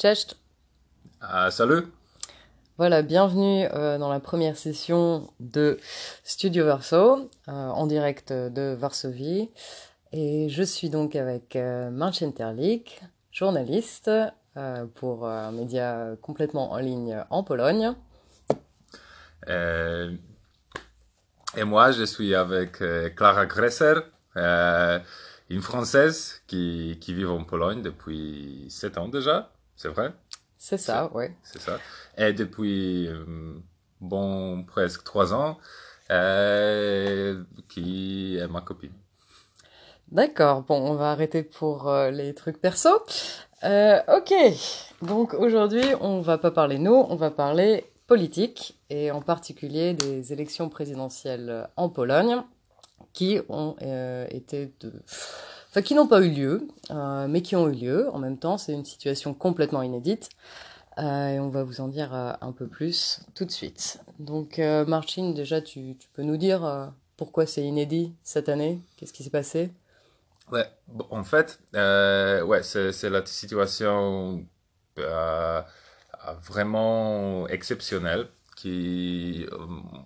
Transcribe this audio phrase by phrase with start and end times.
[0.00, 0.34] Cześć.
[1.20, 1.86] Ah, salut.
[2.78, 5.78] Voilà, bienvenue euh, dans la première session de
[6.24, 9.50] Studio Verso, euh, en direct de Varsovie.
[10.12, 14.10] Et je suis donc avec euh, Marcin Terlik, journaliste
[14.94, 17.92] pour un média complètement en ligne en Pologne.
[19.46, 20.08] Et
[21.64, 22.82] moi, je suis avec
[23.16, 23.96] Clara Gresser,
[24.34, 30.12] une Française qui, qui vit en Pologne depuis sept ans déjà, c'est vrai,
[30.58, 31.34] C'est ça, ouais.
[31.42, 31.78] c'est ça.
[32.18, 33.54] Et depuis euh,
[34.02, 35.56] bon presque trois ans,
[36.10, 38.92] euh, qui est ma copine.
[40.12, 42.90] D'accord, bon, on va arrêter pour euh, les trucs perso.
[43.64, 44.34] Euh, ok,
[45.00, 50.34] donc aujourd'hui, on va pas parler nous, on va parler politique et en particulier des
[50.34, 52.42] élections présidentielles en Pologne
[53.14, 53.76] qui ont
[54.28, 54.92] été de...
[55.70, 58.10] Enfin, qui n'ont pas eu lieu, euh, mais qui ont eu lieu.
[58.10, 60.30] En même temps, c'est une situation complètement inédite.
[60.98, 64.00] Euh, et on va vous en dire euh, un peu plus tout de suite.
[64.18, 68.80] Donc, Marcin, déjà, tu, tu peux nous dire pourquoi c'est inédit cette année?
[68.96, 69.72] Qu'est-ce qui s'est passé?
[70.50, 70.66] Ouais,
[71.10, 74.44] en fait, ouais, c'est, la situation
[76.42, 78.28] vraiment exceptionnelle
[78.60, 79.56] qui, euh,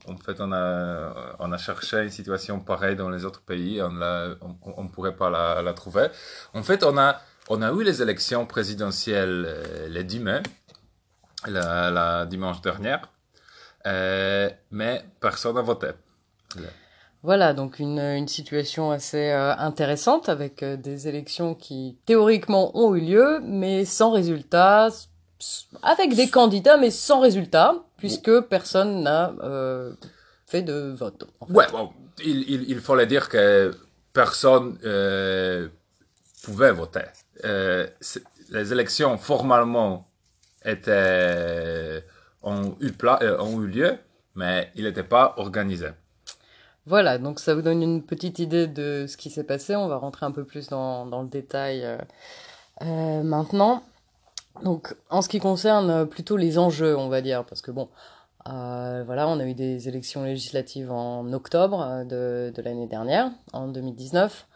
[0.06, 4.00] en fait, on a, cherché une situation pareille dans les autres pays, on
[4.76, 5.28] on pourrait pas
[5.62, 6.06] la, trouver.
[6.52, 10.42] En fait, on a, eu les élections présidentielles euh, le 10 mai,
[11.48, 13.08] la, dimanche dernière,
[13.86, 15.88] euh, mais personne n'a voté.
[17.24, 23.84] Voilà, donc une, situation assez intéressante avec des élections qui théoriquement ont eu lieu, mais
[23.84, 24.90] sans résultat,
[25.82, 29.94] avec des candidats, mais sans résultat, puisque personne n'a euh,
[30.46, 31.24] fait de vote.
[31.40, 31.52] en fait.
[31.54, 31.90] Ouais, bon,
[32.22, 33.74] il, il, il fallait dire que
[34.12, 35.68] personne euh,
[36.42, 37.06] pouvait voter.
[37.44, 37.86] Euh,
[38.50, 40.06] les élections formellement
[40.64, 42.04] étaient,
[42.42, 43.92] ont, eu pla- euh, ont eu lieu,
[44.34, 45.88] mais il n'était pas organisé.
[46.86, 49.74] Voilà, donc ça vous donne une petite idée de ce qui s'est passé.
[49.74, 51.82] On va rentrer un peu plus dans, dans le détail
[52.80, 53.82] maintenant.
[54.62, 57.88] Donc, en ce qui concerne euh, plutôt les enjeux, on va dire, parce que bon,
[58.48, 63.68] euh, voilà, on a eu des élections législatives en octobre euh, de, l'année dernière, en
[63.68, 64.46] 2019.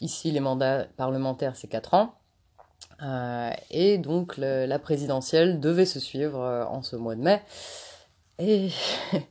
[0.00, 2.14] Ici, les mandats parlementaires, c'est 4 ans.
[3.70, 6.38] Et donc, la présidentielle devait se suivre
[6.70, 7.42] en ce mois de mai.
[8.38, 8.70] Et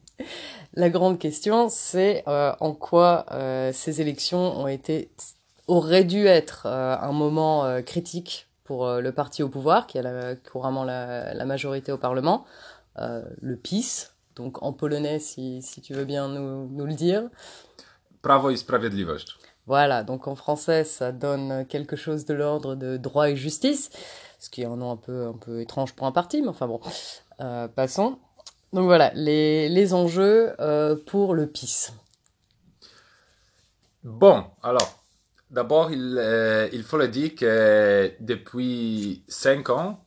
[0.74, 3.26] la grande question, c'est en quoi
[3.72, 4.66] ces élections
[5.68, 10.36] auraient dû être un moment critique pour euh, le parti au pouvoir, qui a la-
[10.36, 12.46] couramment la, la majorité au Parlement,
[13.00, 17.30] euh, le PiS, donc en polonais, si, si tu veux bien nous, nous le dire.
[18.22, 19.38] Prawo i sprawiedliwość.
[19.66, 23.90] Voilà, donc en français, ça donne quelque chose de l'ordre de droit et justice,
[24.40, 26.68] ce qui est un nom un peu, un peu étrange pour un parti, mais enfin
[26.68, 26.82] bon,
[27.40, 28.18] euh, passons.
[28.74, 31.94] Donc voilà, les, les enjeux euh, pour le PiS.
[34.04, 35.03] Bon, alors,
[35.54, 40.04] d'abord, il, euh, il faut le dire que depuis cinq ans,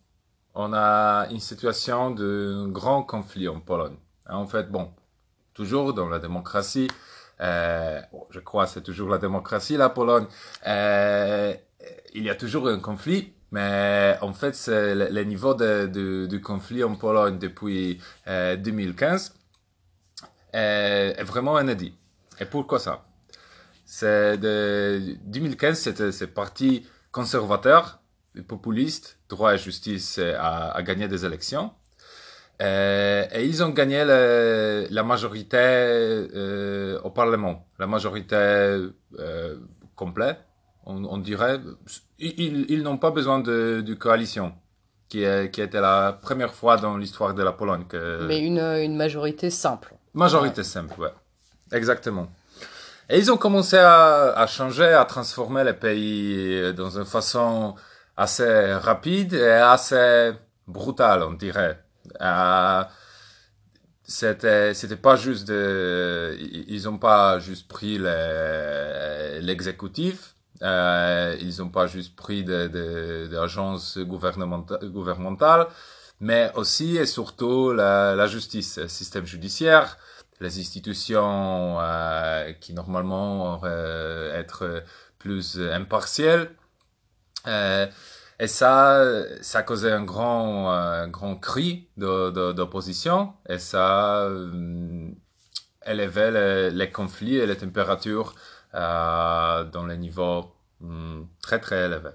[0.55, 3.97] on a une situation de grand conflit en Pologne.
[4.29, 4.91] En fait, bon,
[5.55, 6.89] toujours dans la démocratie,
[7.41, 10.27] euh, je crois c'est toujours la démocratie, la Pologne,
[10.67, 11.55] euh,
[12.15, 16.41] il y a toujours un conflit, mais en fait, c'est le, niveau de, de, du
[16.41, 19.35] conflit en Pologne depuis euh, 2015
[20.53, 21.95] est, est vraiment inédit.
[22.41, 23.05] Et pourquoi ça?
[23.99, 28.01] C'est de 2015, c'était ce parti conservateur,
[28.47, 31.71] populiste, droit et justice a, a gagné des élections.
[32.61, 39.57] Euh, et ils ont gagné le- la majorité euh, au Parlement, la majorité euh,
[39.95, 40.41] complète,
[40.85, 41.59] on, on dirait.
[42.19, 44.53] Ils, n'ont pas besoin de, de coalition,
[45.09, 47.85] qui, est, qui était la première fois dans l'histoire de la Pologne.
[47.89, 48.27] Que...
[48.27, 49.95] Mais une, une majorité simple.
[50.13, 51.15] Majorité simple, ouais.
[51.73, 52.29] Exactement.
[53.09, 57.75] Et ils ont commencé à, à changer, à transformer le pays dans une façon
[58.17, 60.33] assez rapide et assez
[60.67, 61.79] brutale, on dirait.
[62.21, 62.83] Euh,
[64.05, 66.37] c'était, c'était pas juste de,
[66.69, 73.27] ils ont pas juste pris le- l'exécutif, euh, ils ont pas juste pris de, de,
[73.31, 75.67] d'agences gouvernementales, gouvernementales,
[76.21, 79.99] mais aussi et surtout la, la justice, le système judiciaire,
[80.41, 84.83] les institutions euh, qui normalement auraient être
[85.19, 86.51] plus impartielles.
[87.47, 87.87] Euh,
[88.39, 89.03] et ça,
[89.41, 95.09] ça causé un grand, un grand cri de- de- d'opposition et ça euh,
[95.87, 98.35] élevait les, les conflits et les températures
[98.75, 102.11] euh, dans les niveaux hum, très très élevés.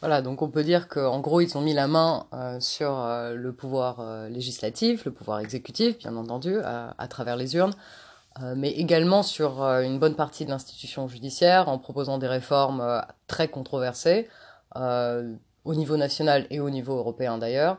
[0.00, 3.34] Voilà, donc on peut dire qu'en gros, ils ont mis la main euh, sur euh,
[3.34, 7.74] le pouvoir euh, législatif, le pouvoir exécutif, bien entendu, à, à travers les urnes,
[8.54, 14.28] mais également sur une bonne partie de l'institution judiciaire, en proposant des réformes très controversées,
[14.76, 17.78] au niveau national et au niveau européen d'ailleurs,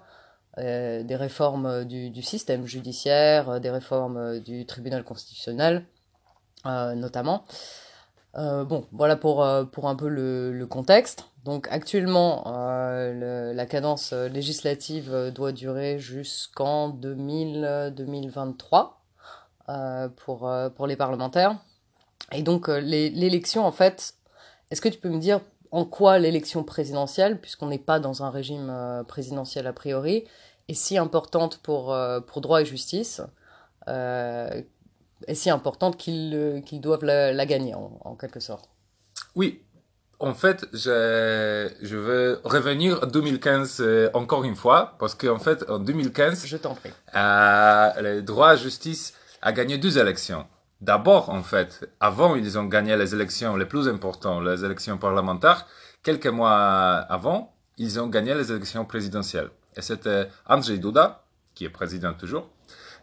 [0.57, 5.85] des réformes du, du, système judiciaire, des réformes du tribunal constitutionnel,
[6.65, 7.45] notamment.
[8.35, 11.28] Euh, bon, voilà pour, euh, pour un peu le, le contexte.
[11.45, 19.01] Donc actuellement, euh, la cadence législative doit durer jusqu'en 2023
[19.69, 21.57] euh, pour, euh, pour les parlementaires.
[22.31, 24.13] Et donc l'élection, en fait,
[24.69, 25.41] est-ce que tu peux me dire
[25.71, 30.25] en quoi l'élection présidentielle, puisqu'on n'est pas dans un régime présidentiel a priori,
[30.67, 31.97] est si importante pour,
[32.27, 33.21] pour droit et justice
[35.27, 38.69] est si importante qu'ils euh, qu'ils doivent la, gagner, en, quelque sorte?
[39.35, 39.63] Oui.
[40.21, 45.63] En fait, je, je veux revenir en 2015 euh, encore une fois, parce qu'en fait,
[45.69, 46.91] en 2015, je t'en prie.
[47.15, 50.45] Euh, le droit à justice a gagné deux élections.
[50.81, 55.65] D'abord, en fait, avant, ils ont gagné les élections les plus importantes, les élections parlementaires.
[56.03, 59.49] Quelques mois avant, ils ont gagné les élections présidentielles.
[59.77, 61.23] Et c'était Andrzej Duda,
[61.55, 62.49] qui est président toujours,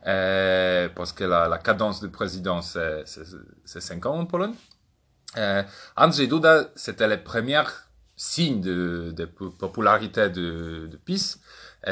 [0.06, 3.04] euh, parce que la, la, cadence de président, c'est
[3.64, 4.54] 5 ans en Pologne.
[5.36, 5.62] Euh,
[5.96, 7.62] Andrzej Duda, c'était le premier
[8.16, 11.38] signe de, de popularité de, de PiS.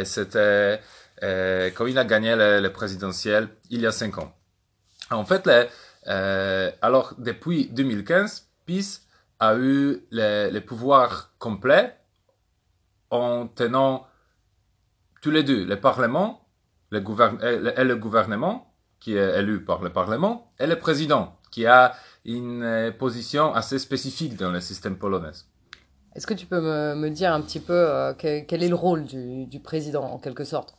[0.04, 0.80] C'était
[1.22, 4.34] euh, quand il a gagné le, le, présidentiel il y a 5 ans.
[5.10, 5.66] En fait, les,
[6.08, 9.02] euh, alors depuis 2015, PiS
[9.38, 11.96] a eu le, le pouvoir complet
[13.10, 14.06] en tenant
[15.20, 16.44] tous les deux le Parlement
[16.90, 21.66] le, gouverne et le gouvernement, qui est élu par le Parlement, et le président, qui
[21.66, 21.94] a
[22.24, 25.32] une euh, position assez spécifique dans le système polonais.
[26.14, 28.76] Est-ce que tu peux me, me, dire un petit peu euh, quel, quel, est le
[28.76, 30.76] rôle du, du, président, en quelque sorte?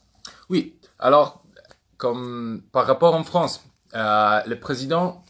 [0.50, 1.44] Oui, alors,
[1.98, 3.66] comme par rapport en France,
[3.96, 5.24] euh, le président,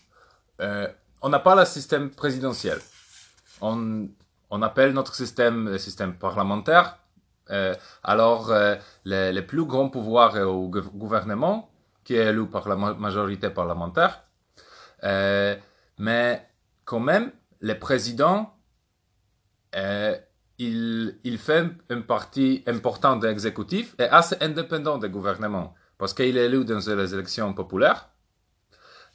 [0.62, 0.88] euh,
[1.21, 2.77] on n'a pas le système présidentiel.
[3.61, 4.07] On,
[4.51, 7.00] on appelle notre système le système parlementaire,
[8.03, 8.79] alors, le,
[9.31, 11.69] le, plus grand pouvoir est au gouvernement,
[12.03, 14.23] qui est élu par la majorité parlementaire.
[15.97, 16.47] Mais
[16.83, 18.53] quand même, le président,
[19.75, 20.15] euh,
[20.57, 26.38] il, il fait une partie importante de l'exécutif et assez indépendant du gouvernement, parce qu'il
[26.38, 28.09] est élu dans les élections populaires.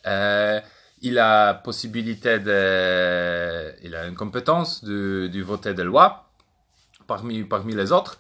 [0.06, 0.60] Euh,
[1.02, 6.30] il a possibilité de, il a une compétence de, de voter des lois
[7.06, 8.18] parmi, parmi les autres.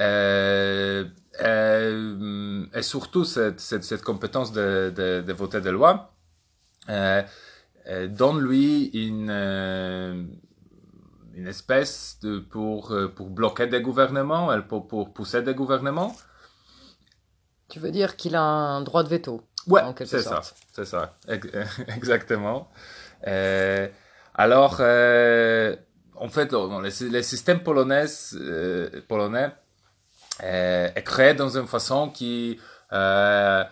[0.00, 1.04] Euh,
[1.42, 6.14] euh, et surtout cette, cette, cette compétence de, de, de, voter des lois
[6.88, 7.22] euh,
[7.86, 10.24] euh donne lui une, euh,
[11.34, 16.14] une espèce de pour, euh, pour bloquer des gouvernements, pour, pour pousser des gouvernements.
[17.68, 20.40] Tu veux dire qu'il a un droit de veto Ouais, c'est ça,
[20.72, 21.16] c'est ça,
[21.94, 22.70] exactement.
[24.34, 24.80] alors,
[26.20, 28.04] en fait, le, le système polonais,
[28.34, 29.50] euh, polonais
[30.40, 32.60] est, est, créé dans une façon qui,
[32.92, 33.64] euh,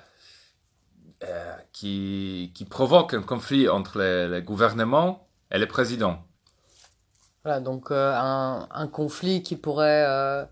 [1.25, 6.19] euh, qui, provoque un conflit entre le, gouvernement et le président.
[7.45, 10.45] Voilà, donc euh, un, conflit qui pourrait, euh,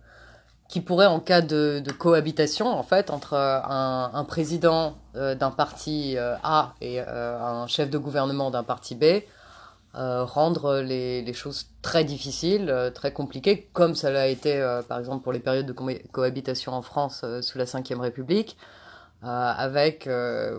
[0.69, 6.75] qui pourrait en cas de, cohabitation, en fait, entre un, un président d'un parti A
[6.81, 9.23] et un chef de gouvernement d'un parti B,
[9.97, 14.99] euh, rendre les, choses très difficiles, euh, très compliquées, comme ça l'a été euh, par
[14.99, 18.76] exemple pour les périodes de co cohabitation en France euh, sous la Ve République, euh,
[19.23, 20.09] avec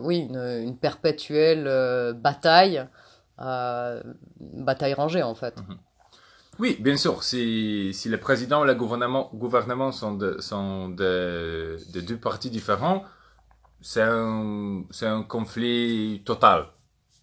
[0.01, 2.85] oui une, perpétuelle bataille,
[3.37, 5.55] bataille rangée en fait.
[5.57, 5.77] -hmm.
[6.59, 7.23] Oui, bien sûr.
[7.23, 12.49] Si, si le président et le gouvernement, gouvernement sont, de, sont de, de deux partis
[12.49, 13.03] différents,
[13.81, 16.65] c'est un, un conflit total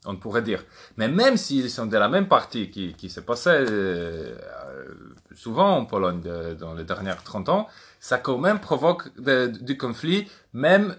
[0.06, 0.62] on pourrait dire.
[0.98, 4.36] Mais même s'ils sont de la même partie qui, qui s'est passé euh,
[5.34, 6.20] souvent en Pologne
[6.58, 7.68] dans les dernières 30 ans,
[8.00, 10.94] ça quand même provoque du conflit, même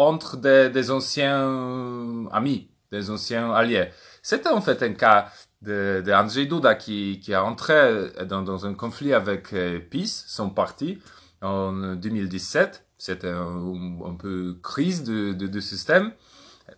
[0.00, 3.90] entre des, anciens amis, des anciens alliés.
[4.22, 5.30] C'était en fait un cas
[5.60, 10.98] de, de Duda qui, qui a entré dans, un conflit avec euh, PiS, son parti,
[11.42, 12.86] en 2017.
[12.96, 13.62] C'était un,
[14.06, 16.12] un, peu crise de, système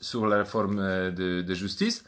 [0.01, 0.77] sur la réforme
[1.13, 2.05] de, de, justice.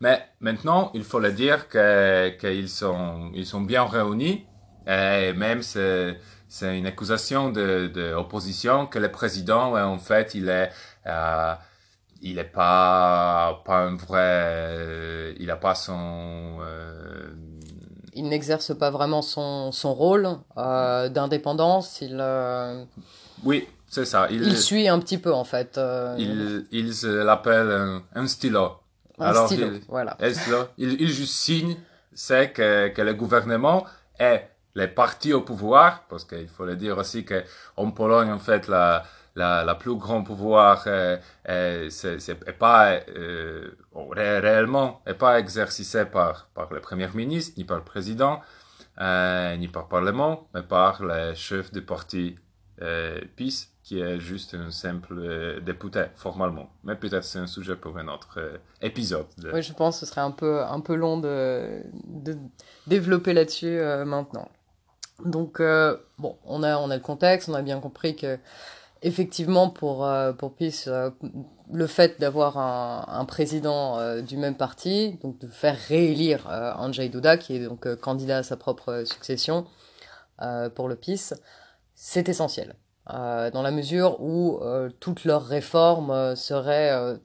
[0.00, 4.46] Mais maintenant, il faut le dire qu'ils qu sont, ils sont bien réunis.
[4.86, 6.18] Et même c'est,
[6.54, 10.70] c'est une accusation de, de opposition que le président, en fait, il est,
[11.06, 11.54] euh,
[12.20, 17.30] il est pas, pas un vrai, il a pas son, euh,
[18.12, 20.28] il n'exerce pas vraiment son, son rôle
[20.58, 22.02] euh, d'indépendance.
[22.02, 22.22] Il,
[23.42, 24.28] Oui, c'est ça.
[24.30, 25.80] il suit un petit peu en fait.
[26.18, 26.92] il, il
[27.24, 28.72] l'appelle un, un stylo.
[29.18, 30.18] un Alors, stylo, il- voilà.
[30.20, 30.64] un stylo.
[30.76, 31.76] Il, il juste signe,
[32.12, 33.86] c'est que, que le gouvernement
[34.18, 37.42] est les partis au pouvoir, parce qu'il faut le dire aussi que
[37.76, 39.04] en Pologne, en fait, la,
[39.74, 43.70] plus grand pouvoir euh, est, c'est, c'est, est pas euh,
[44.10, 48.40] ré- réellement est pas exercé par, par le premier ministre, ni par le président,
[49.00, 52.36] euh, ni par le parlement, mais par le chef du parti
[52.82, 56.70] euh, PiS, qui est juste un simple euh, député, formellement.
[56.84, 59.26] Mais peut-être c'est un sujet pour un autre euh, épisode.
[59.38, 61.82] de- Oui, je pense que ce serait un peu, un peu long de,
[62.86, 64.48] développer là-dessus euh, maintenant.
[65.24, 68.38] Donc, euh, bon, on a, on a le contexte, on a bien compris que,
[69.02, 71.10] effectivement, pour, euh, pour euh,
[71.72, 76.46] le fait d'avoir un, président euh, du même parti, donc de faire réélire
[76.78, 79.66] Andrzej Duda, qui est donc candidat à sa propre succession
[80.74, 81.34] pour le PiS,
[81.94, 82.74] c'est essentiel.
[83.06, 84.60] Dans la mesure où
[84.98, 87.16] toutes leurs réformes seraient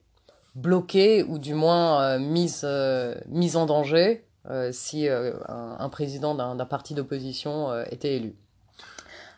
[0.53, 2.67] bloquées ou du moins mises,
[3.27, 4.26] mises en danger
[4.71, 8.35] si euh, un, un président d'un parti d'opposition euh, était élu.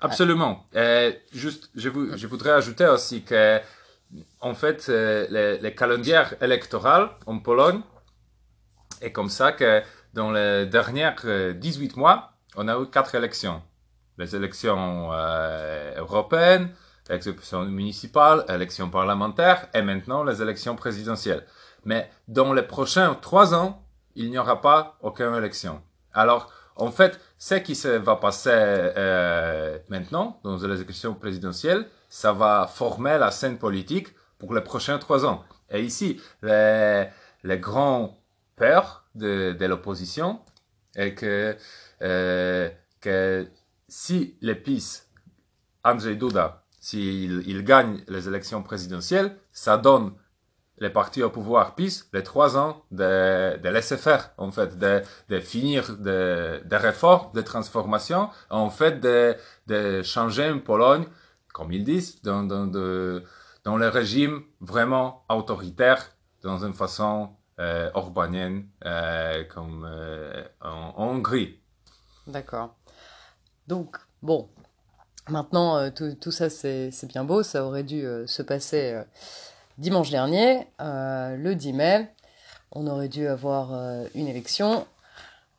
[0.02, 0.66] Absolument.
[0.76, 3.60] Euh, juste, je, vou- je voudrais ajouter aussi que,
[4.40, 7.82] en fait, euh, le, le calendrier électoral en Pologne
[9.02, 9.82] est comme ça que
[10.14, 13.62] dans les derniers euh, 18 mois, on a eu quatre élections.
[14.18, 16.72] Les élections euh, européennes,
[17.10, 21.46] les élections municipales, élections parlementaires et maintenant les élections présidentielles.
[21.86, 23.84] Mais dans les prochains trois ans,
[24.20, 25.82] il n'y aura pas aucune élection.
[26.14, 32.34] Alors, en fait, ce qui se va passer euh, maintenant dans les élections présidentielles, ça
[32.34, 35.46] va former la scène politique pour les prochains trois ans.
[35.72, 37.08] Et ici, les,
[37.44, 38.18] les grands
[38.58, 40.42] peurs de, de l'opposition
[40.96, 41.56] est que,
[42.02, 43.48] euh, que
[43.88, 45.04] si les PiS,
[45.86, 50.12] Andrzej Duda, s'il il gagne les élections présidentielles, ça donne
[50.80, 55.40] les partis au pouvoir PiS les trois ans de, de laisser faire, en fait, de,
[55.40, 61.06] finir des de réformes, de transformations, en fait, de, changer une Pologne,
[61.54, 69.86] comme ils disent, dans, le régime vraiment autoritaire, dans une façon euh, orbanienne, euh, comme
[69.86, 71.60] euh, en, Hongrie.
[72.26, 72.76] D'accord.
[73.68, 74.50] Donc, bon,
[75.28, 77.44] maintenant, euh, tout, ça, c'est bien beau.
[77.44, 79.04] Ça aurait dû se passer
[79.80, 82.10] dimanche dernier, euh, le 10 mai.
[82.72, 84.86] On aurait dû avoir euh, une élection.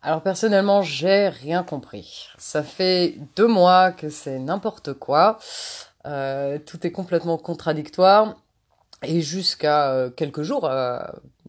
[0.03, 2.29] Alors, personnellement, j'ai rien compris.
[2.39, 5.39] Ça fait deux mois que c'est n'importe quoi.
[6.07, 8.37] Euh, tout est complètement contradictoire.
[9.03, 10.71] Et jusqu'à quelques jours,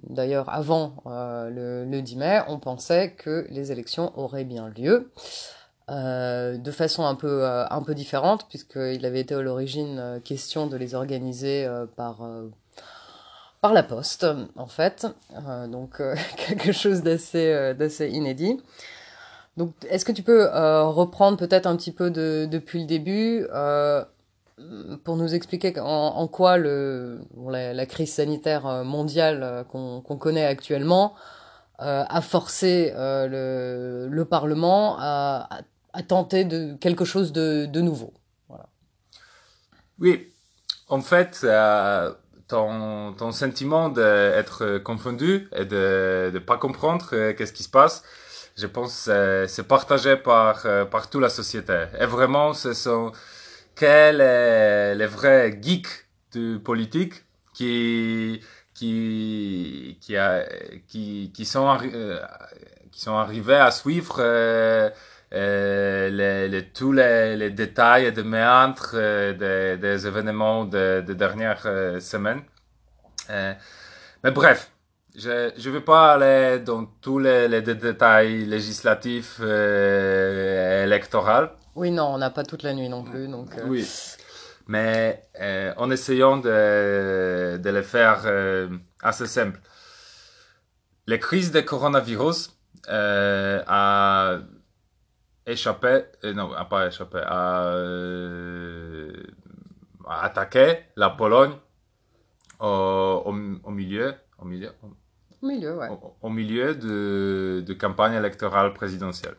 [0.04, 5.12] d'ailleurs avant le, le 10 mai, on pensait que les élections auraient bien lieu.
[5.90, 10.20] Euh, de façon un peu, euh, un peu différente, puisqu'il avait été à l'origine euh,
[10.20, 12.50] question de les organiser euh, par, euh,
[13.62, 15.08] par la poste, en fait.
[15.70, 16.02] Donc,
[16.38, 18.60] quelque chose d'assez d'assez inédit.
[19.58, 23.46] Donc, est-ce que tu peux reprendre peut-être un petit peu de, depuis le début
[25.04, 27.20] pour nous expliquer en, quoi le,
[27.50, 31.14] la, la crise sanitaire mondiale qu'on qu'on connaît actuellement
[31.82, 33.28] a forcé euh,
[34.08, 35.48] le, le Parlement à,
[36.08, 38.14] tenter de quelque chose de, nouveau.
[40.00, 40.32] Oui,
[40.88, 42.12] en fait, euh,
[42.48, 48.04] ton, sentiment d'être confondu et de ne pas comprendre euh, qu'est-ce qui se passe,
[48.58, 51.86] je pense que c'est partagé par, euh, par toute la société.
[52.00, 53.12] Et vraiment, ce sont
[53.76, 57.14] que les, les vrais geeks du politique
[57.54, 58.42] qui,
[58.82, 60.44] qui, qui, a,
[60.88, 62.20] qui, qui, sont, euh,
[62.92, 64.90] qui sont arrivés à suivre euh,
[65.34, 71.04] euh, les, les, tous les, les détails et les méandres euh, des, des événements de,
[71.06, 72.42] de dernières euh, semaines.
[73.30, 73.54] Euh,
[74.24, 74.72] mais bref,
[75.16, 81.50] je ne vais pas aller dans tous les, les dé- détails législatifs euh, et électoraux.
[81.76, 83.28] Oui, non, on n'a pas toute la nuit non plus.
[83.28, 83.88] Donc, euh, Oui.
[84.72, 88.70] Mais euh, en essayant de, de le faire euh,
[89.02, 89.60] assez simple.
[91.08, 92.40] La crise du coronavirus
[92.88, 94.38] euh, a
[95.46, 97.74] échappé, non, a pas échappé, a,
[100.14, 101.56] a attaqué la Pologne
[102.62, 103.34] au, au,
[103.68, 104.72] au milieu, au milieu,
[105.42, 105.90] Au milieu, ouais.
[105.90, 109.36] au, au milieu de, de campagne électorale présidentielle.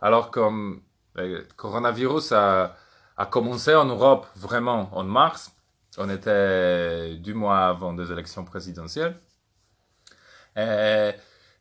[0.00, 0.80] Alors comme
[1.16, 2.76] le coronavirus a,
[3.16, 5.52] a commencé en Europe vraiment en mars,
[5.98, 9.16] on était deux mois avant des élections présidentielles,
[10.56, 11.12] et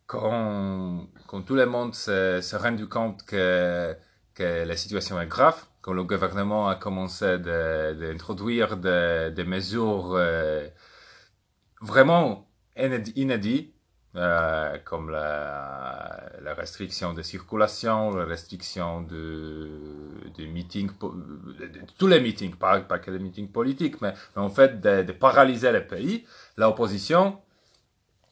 [0.08, 3.96] quand, quand tout le monde s'est rendu compte que,
[4.34, 10.68] que la situation est grave, quand le gouvernement a commencé d'introduire de, des mesures euh,
[11.82, 13.73] vraiment inédites,
[14.16, 19.70] euh, comme la, la, restriction de circulation, la restriction de,
[20.38, 24.80] de meetings, de, tous les meetings, pas, pas que les meetings politiques, mais, en fait
[24.80, 26.28] de, de, paralyser le pays,
[26.58, 27.42] l'opposition,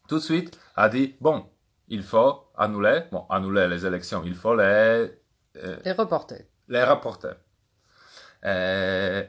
[0.07, 1.49] tout de suite, a dit, bon,
[1.87, 5.11] il faut annuler, bon, annuler les élections, il faut les...
[5.57, 6.45] Euh, les reporter.
[6.67, 7.35] Les reporter.
[8.45, 9.23] Euh,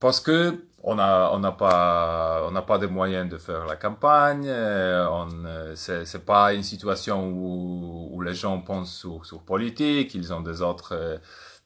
[0.00, 3.76] parce que on n'a on n'a pas on n'a pas de moyens de faire la
[3.76, 5.28] campagne euh, on
[5.74, 10.40] c'est c'est pas une situation où, où les gens pensent sur sur politique ils ont
[10.40, 11.20] des autres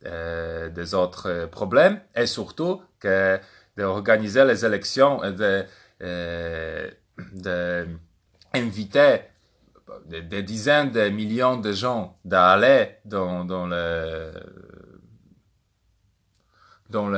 [0.05, 2.01] euh, des autres problèmes.
[2.17, 3.39] Et surtout que
[3.77, 5.65] d'organiser les élections et de
[6.03, 6.91] euh,
[10.07, 14.33] des, dizaines de millions de gens d'aller dans dans le
[16.91, 17.09] dans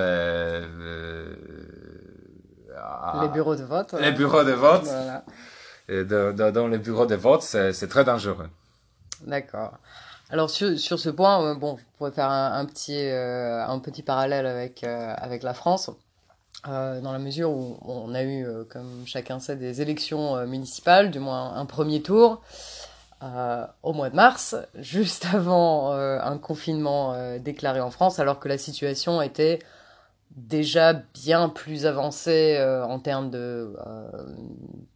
[2.74, 3.92] les, les bureaux de vote.
[3.94, 4.84] Les bureaux de vote.
[4.84, 6.50] Voilà.
[6.50, 8.48] Dans les bureaux de vote, c'est très dangereux.
[9.26, 9.72] D'accord.
[10.30, 13.78] Alors sur, sur ce point, euh, bon, je pourrais faire un, un petit, euh, un
[13.78, 15.90] petit parallèle avec, euh, avec la France,
[16.66, 21.18] euh, dans la mesure où on a eu, comme chacun sait, des élections municipales, du
[21.18, 22.42] moins un premier tour,
[23.82, 29.22] au mois de mars, juste avant un confinement déclaré en France, alors que la situation
[29.22, 29.60] était
[30.36, 34.08] déjà bien plus avancé euh, en termes de, euh,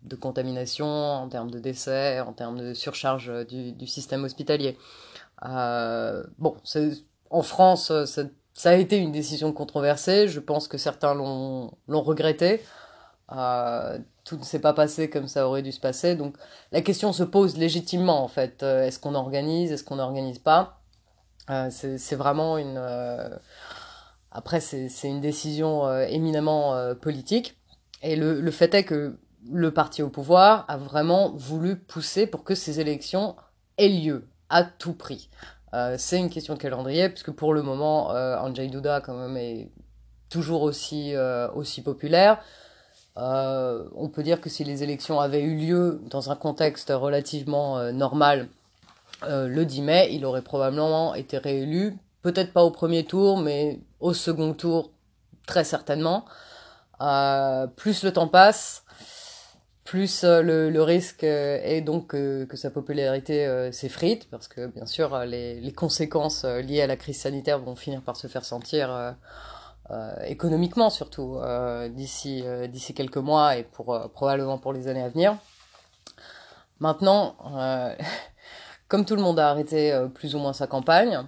[0.03, 4.77] de contamination, en termes de décès, en termes de surcharge du, du système hospitalier.
[5.45, 6.57] Euh, bon,
[7.31, 8.23] en France, ça,
[8.55, 10.27] ça, a été une décision controversée.
[10.27, 12.63] Je pense que certains l'ont regretté.
[13.31, 16.17] Euh, tout ne s'est pas passé comme ça aurait dû se passer.
[16.17, 16.37] Donc
[16.73, 18.63] la question se pose légitimement en fait.
[18.63, 20.81] Est-ce qu'on organise Est-ce qu'on n'organise pas?
[21.71, 22.79] C'est vraiment une
[24.31, 27.57] après, c'est une décision euh, éminemment euh, politique.
[28.03, 29.19] Et le, le, fait est que
[29.51, 33.37] le parti au pouvoir a vraiment voulu pousser pour que ces élections
[33.79, 35.31] aient lieu à tout prix.
[35.75, 39.37] Euh, c'est une question de calendrier, puisque pour le moment, euh, Andrzej Duda quand même
[39.37, 39.71] est
[40.29, 42.43] toujours aussi, euh, aussi populaire.
[43.17, 47.93] Euh, on peut dire que si les élections avaient eu lieu dans un contexte relativement
[47.93, 48.49] normal
[49.27, 54.13] le 10 mai, il aurait probablement été réélu Peut-être pas au premier tour, mais au
[54.13, 54.93] second tour,
[55.47, 56.25] très certainement.
[57.01, 58.85] Euh, plus le temps passe,
[59.89, 64.47] plus euh, le, le, risque euh, est donc que, que sa popularité euh, s'effrite, parce
[64.47, 68.27] que bien sûr les, les, conséquences liées à la crise sanitaire vont finir par se
[68.27, 69.15] faire sentir
[69.91, 71.39] euh, économiquement surtout
[71.89, 75.39] d'ici d'ici quelques mois et pour probablement pour les années à venir.
[76.81, 77.37] Maintenant,
[78.89, 81.23] comme tout le monde a arrêté plus ou moins sa campagne,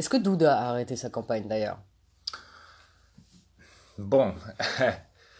[0.00, 1.78] est-ce que Douda a arrêté sa campagne d'ailleurs?
[3.98, 4.32] Bon,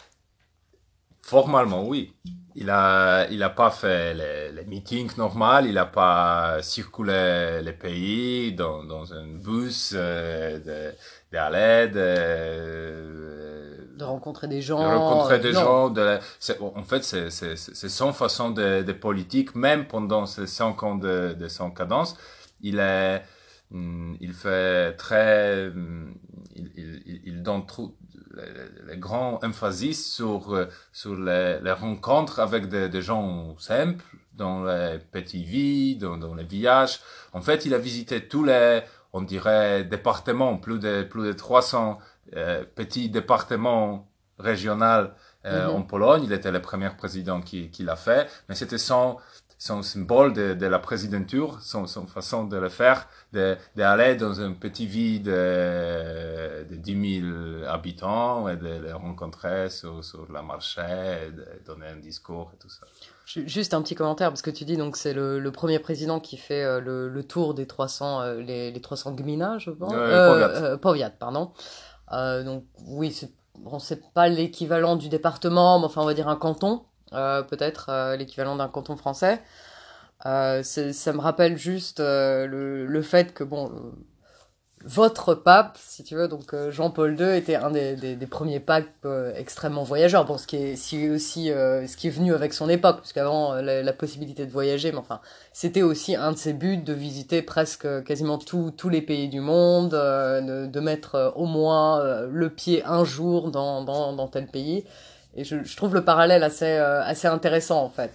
[1.23, 2.13] formellement oui.
[2.55, 7.73] Il a, il a pas fait les, les meetings normaux, il a pas circulé les
[7.73, 10.93] pays dans, dans un bus, euh,
[11.33, 11.95] d'aller, de,
[13.95, 14.79] de, de, rencontrer des gens.
[14.79, 15.61] De rencontrer des non.
[15.61, 15.89] gens.
[15.89, 16.19] De,
[16.61, 21.49] en fait, c'est son façon de, de politique, même pendant ces cinq ans de, de
[21.49, 22.15] son cadence.
[22.61, 23.23] Il est
[23.73, 26.15] il fait très, hmm,
[26.57, 27.97] il, il, il donne trop,
[28.87, 34.05] les grands emphasis sur, euh, sur les, les rencontres avec des, des, gens simples,
[34.35, 37.01] dans les petits vies, dans, dans, les villages.
[37.33, 38.81] En fait, il a visité tous les,
[39.13, 41.99] on dirait, départements, plus de, plus de 300
[42.37, 45.09] euh, petits départements régionaux
[45.45, 45.77] euh, mm -hmm.
[45.77, 46.23] en Pologne.
[46.25, 49.19] Il était le premier président qui, qui l'a fait, mais c'était sans,
[49.61, 54.53] son symbole de, de la présidenture, son, son, façon de le faire, d'aller dans un
[54.55, 60.81] petit ville de, de 10 000 habitants et de les rencontrer sur, sur la marché,
[60.81, 62.87] et de donner un discours et tout ça.
[63.27, 66.39] Juste un petit commentaire, parce que tu dis donc c'est le, le, premier président qui
[66.39, 69.93] fait euh, le, le, tour des 300, euh, les, les 300 gmina, je pense.
[69.95, 70.49] Euh, Powiat.
[70.49, 71.53] Euh, Powiat, pardon.
[72.13, 73.77] Euh, donc oui, c'est bon,
[74.15, 78.57] pas l'équivalent du département, mais enfin on va dire un canton euh, peut-être euh, l'équivalent
[78.57, 79.41] d'un canton français.
[80.27, 83.73] Euh, ça me rappelle juste euh, le, fait que bon,
[84.85, 90.27] votre pape, si tu veux, donc Jean-Paul II était un des, premiers papes extrêmement voyageurs.
[90.27, 93.55] Bon, ce qui est si aussi ce qui est venu avec son époque, parce qu'avant
[93.55, 95.21] la, possibilité de voyager, mais enfin,
[95.55, 99.91] c'était aussi un de ses buts de visiter presque quasiment tous les pays du monde,
[99.91, 104.85] de, mettre au moins le pied un jour dans tel pays.
[105.37, 108.13] Et je, je, trouve le parallèle assez, euh, assez intéressant en fait.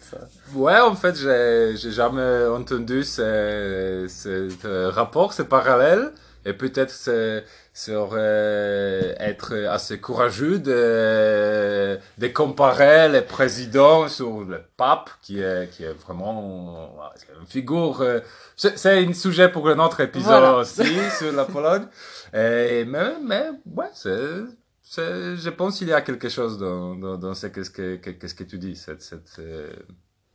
[0.53, 6.11] Ouais, en fait, j'ai, j'ai jamais entendu ce, ce, rapport, ce parallèle.
[6.47, 15.09] Et peut-être ça aurait être assez courageux de, de comparer les présidents sur le pape,
[15.23, 16.93] qui est, qui est vraiment
[17.39, 17.99] une figure.
[18.01, 18.19] Euh,
[18.55, 20.83] c'est un sujet pour un autre épisode aussi
[21.17, 21.87] sur la Pologne.
[22.31, 24.43] Et, mais, mais ouais, c'est
[24.85, 28.43] je pense qu'il y a quelque chose dans, dans, dans ce, qu'est-ce que, qu'est-ce que
[28.43, 29.73] tu dis, cette, cette, euh,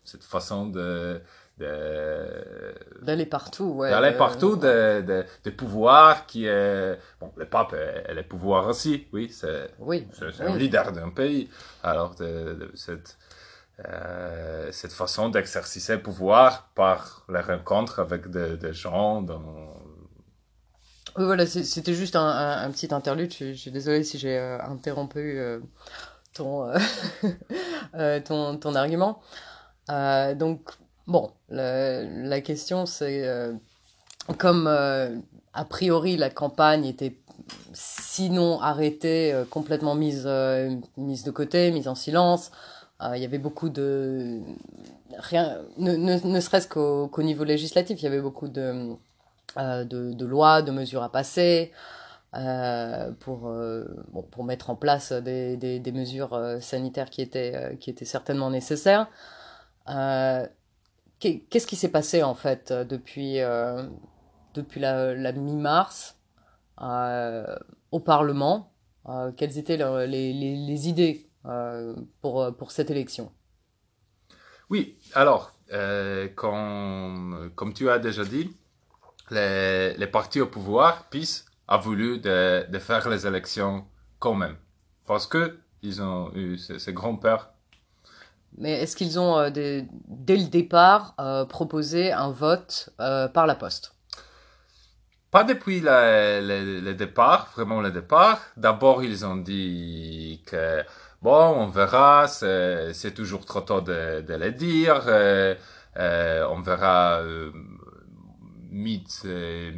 [0.04, 1.20] cette façon de,
[3.02, 3.90] d'aller partout, ouais.
[3.90, 7.74] D'aller partout, de, de, de, pouvoir qui est, bon, le pape,
[8.06, 11.48] elle est pouvoir aussi, oui, c'est, oui, c'est, un leader d'un pays.
[11.82, 13.18] Alors, de, cette,
[13.86, 19.74] euh, cette façon d'exercer le pouvoir par les rencontres avec des gens dans,
[21.16, 23.32] voilà, c'était juste un, petit interlude.
[23.32, 25.60] Je, suis désolée si j'ai euh, interrompu euh,
[26.34, 26.70] ton,
[27.94, 29.20] euh, ton, ton, argument.
[29.88, 30.70] donc,
[31.06, 33.28] bon, la, question c'est,
[34.38, 37.16] comme a priori la campagne était
[37.72, 40.28] sinon arrêtée, complètement mise,
[40.96, 42.50] mise de côté, mise en silence,
[43.14, 44.40] il y avait beaucoup de...
[45.18, 48.96] Rien, ne serait-ce qu'au niveau législatif, il y avait beaucoup de
[49.56, 51.72] euh, de, lois, de mesures à passer,
[52.36, 53.84] euh, pour, euh,
[54.30, 59.08] pour mettre en place des, des, mesures sanitaires qui étaient, qui étaient certainement nécessaires.
[61.18, 63.38] Qu'est-ce qui s'est passé en fait depuis,
[64.54, 66.16] depuis la, mi-mars
[67.90, 68.72] au Parlement?
[69.36, 71.28] Quelles étaient les, les, idées
[72.20, 73.32] pour, pour cette élection?
[74.68, 75.56] Oui, alors,
[76.36, 78.54] comme tu as déjà dit,
[79.30, 83.84] les, les partis au pouvoir, PIS, a voulu de, de, faire les élections
[84.18, 84.56] quand même.
[85.06, 87.50] Parce que ils ont eu ces, grands-pères.
[88.58, 93.46] Mais est-ce qu'ils ont, euh, des, dès le départ, euh, proposé un vote euh, par
[93.46, 93.94] la poste?
[95.30, 98.40] Pas depuis le, départ, vraiment le départ.
[98.56, 100.82] D'abord, ils ont dit que,
[101.22, 105.02] bon, on verra, c'est toujours trop tôt de, de le dire.
[105.96, 107.22] on verra
[108.70, 109.76] mi-avril,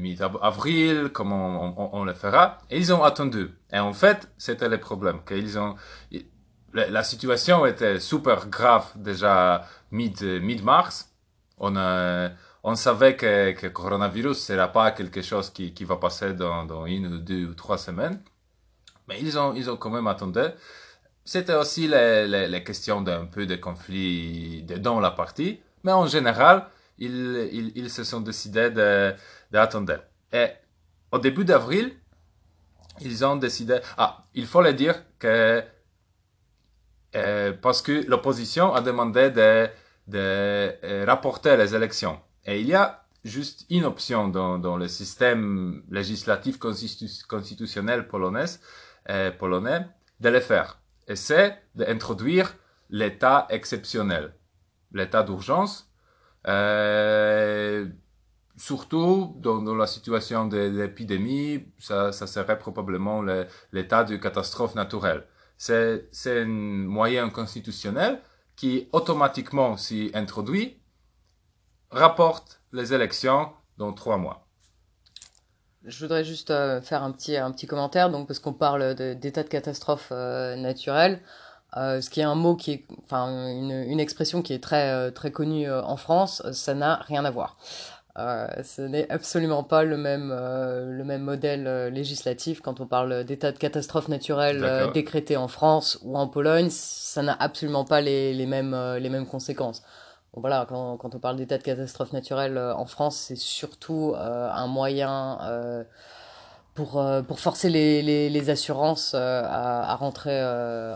[1.12, 2.59] comment on, on, le fera.
[2.70, 3.50] Et ils ont attendu.
[3.72, 5.20] Et en fait, c'était le problème.
[5.26, 5.76] Qu'ils ont,
[6.72, 11.11] la, situation était super grave déjà mid-mars.
[11.59, 11.76] on,
[12.64, 16.87] on savait que, que coronavirus sera pas quelque chose qui, qui va passer dans, dans
[16.87, 18.20] une ou deux ou trois semaines.
[19.09, 20.40] Mais ils ont, ils ont quand même attendu.
[21.24, 25.61] C'était aussi les, les, les questions d'un peu de conflit dans la partie.
[25.83, 26.66] Mais en général,
[27.05, 28.71] ils, ils, ils se sont décidés
[29.51, 29.99] d'attendre.
[30.33, 30.49] Et
[31.11, 31.93] au début d'avril,
[33.01, 33.81] ils ont décidé.
[33.97, 35.62] Ah, il faut le dire que.
[37.15, 39.69] Euh, parce que l'opposition a demandé de,
[40.07, 42.19] de euh, rapporter les élections.
[42.47, 48.47] Et il y a juste une option dans, dans le système législatif constitutionnel polonais,
[49.11, 49.87] euh, polonais
[50.21, 50.81] de le faire.
[51.07, 52.55] Et c'est d'introduire
[52.88, 54.35] l'état exceptionnel,
[54.93, 55.91] l'état d'urgence
[56.48, 57.87] euh,
[58.57, 63.22] surtout dans, la situation de l'épidémie, ça, ça serait probablement
[63.72, 65.24] l'état de catastrophe naturelle.
[65.57, 68.20] C'est un moyen constitutionnel
[68.57, 70.78] qui automatiquement, s'y introduit,
[71.90, 74.46] rapporte les élections dans trois mois.
[75.85, 79.42] Je voudrais juste euh, faire un petit, un petit commentaire, donc, parce qu'on parle d'état
[79.42, 81.20] de, catastrophe euh, naturelle.
[81.79, 84.91] Euh, ce qui est un mot qui est, enfin, une, une expression qui est très,
[84.91, 87.57] euh, très connue euh, en France, ça n'a rien à voir.
[88.19, 93.53] Euh, ce n'est absolument pas le même, le même modèle législatif quand on parle d'état
[93.53, 96.69] de catastrophe naturelle décrété en France ou en Pologne.
[96.69, 99.83] Ça n'a absolument pas les, les, mêmes, les mêmes conséquences.
[100.35, 104.67] Bon, voilà, quand, quand on parle d'état de catastrophe naturelle en France, c'est surtout un
[104.67, 105.39] moyen
[106.75, 110.95] pour, euh, pour forcer les, les, assurances euh, à, à, rentrer, euh,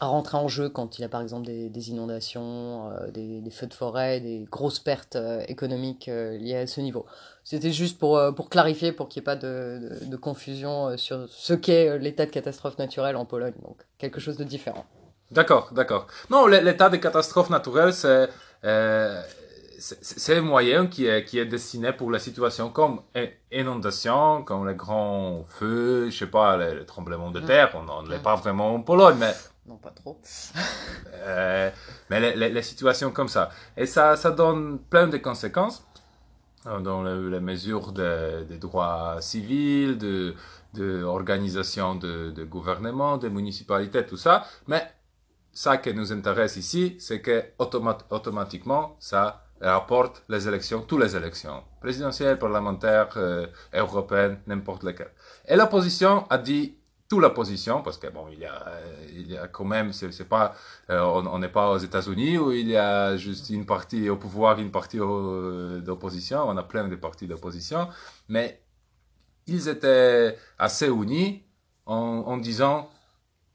[0.00, 3.74] à rentrer en jeu quand il y a par exemple des, inondations, des, feux de
[3.74, 7.06] forêt, des grosses pertes économiques liées à ce niveau.
[7.42, 11.54] C'était juste pour, pour clarifier, pour qu'il n'y ait pas de, de, confusion sur ce
[11.54, 13.54] qu'est l'état de catastrophe naturelle en Pologne.
[13.62, 14.84] Donc quelque chose de différent.
[15.30, 16.06] D'accord, d'accord.
[16.30, 18.28] Non, l'état de catastrophe naturelle, c'est
[19.78, 23.00] c'est un moyen qui est, qui est destiné pour la situation comme
[23.52, 27.70] inondation, comme les grands feux, je sais pas, les, tremblements de terre.
[27.74, 29.32] On ne l'est pas vraiment en Pologne, mais.
[29.66, 30.20] Non, pas trop.
[31.14, 31.70] euh,
[32.10, 33.50] mais les, les, les, situations comme ça.
[33.76, 35.84] Et ça, ça donne plein de conséquences.
[36.64, 40.34] dans les mesures des droits civils, de,
[40.74, 44.46] de organisation de, de gouvernement, de municipalités, tout ça.
[44.66, 44.82] Mais
[45.52, 51.62] ça qui nous intéresse ici, c'est que automatiquement, ça rapporte les élections, toutes les élections,
[51.80, 55.12] présidentielles, parlementaires, euh, européennes, n'importe lesquelles.
[55.46, 56.76] Et l'opposition a dit
[57.08, 58.66] toute l'opposition, parce que bon, il y a,
[59.10, 60.54] il y a quand même, c'est pas,
[60.90, 64.58] euh, on n'est pas aux États-Unis où il y a juste une partie au pouvoir,
[64.58, 66.44] une partie d'opposition.
[66.46, 67.88] On a plein de partis d'opposition,
[68.28, 68.62] mais
[69.46, 71.42] ils étaient assez unis
[71.86, 72.90] en, en disant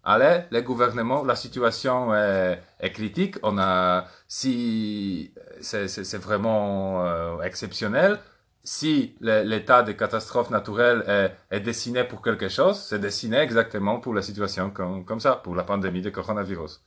[0.03, 3.35] allez, les gouvernements, la situation est, est critique.
[3.43, 5.33] On a, si
[5.63, 8.19] c'est vraiment euh, exceptionnel,
[8.63, 14.13] si l'état de catastrophe naturelle est, est, dessiné pour quelque chose, c'est dessiné exactement pour
[14.13, 16.81] la situation comme, comme, ça, pour la pandémie de coronavirus.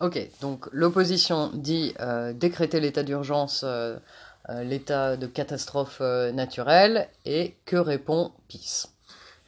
[0.00, 3.98] Ok, donc l'opposition dit euh, décréter l'état d'urgence, euh,
[4.62, 8.86] l'état de catastrophe naturelle, et que répond PIS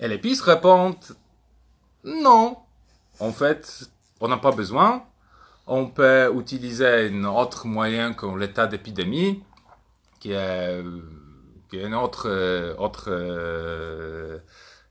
[0.00, 0.96] Et les PIS répondent
[2.04, 2.58] non,
[3.18, 3.88] en fait,
[4.20, 5.04] on n'a pas besoin.
[5.66, 9.42] On peut utiliser un autre moyen comme l'état d'épidémie,
[10.20, 10.82] qui est,
[11.70, 12.28] qui est une autre,
[12.78, 14.38] autre euh,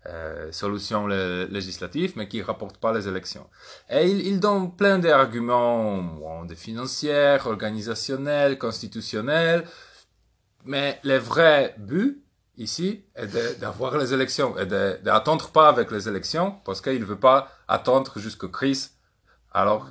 [0.07, 3.47] euh, solution législative, mais qui ne rapporte pas les élections.
[3.89, 9.65] Et il, il donne plein d'arguments, bon, financiers, organisationnels, constitutionnels,
[10.65, 12.23] mais le vrai but,
[12.57, 17.19] ici est d'avoir les élections et d'attendre pas avec les élections parce qu'il ne veut
[17.19, 18.91] pas attendre jusqu'aux crises.
[19.51, 19.89] Alors,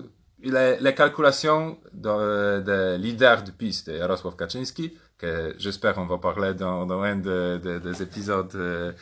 [0.51, 6.19] les, les calculations de, de leader du PIS, de Jarosław Kaczynski, que j'espère on va
[6.19, 8.93] parler dans, dans un de, des épisodes euh,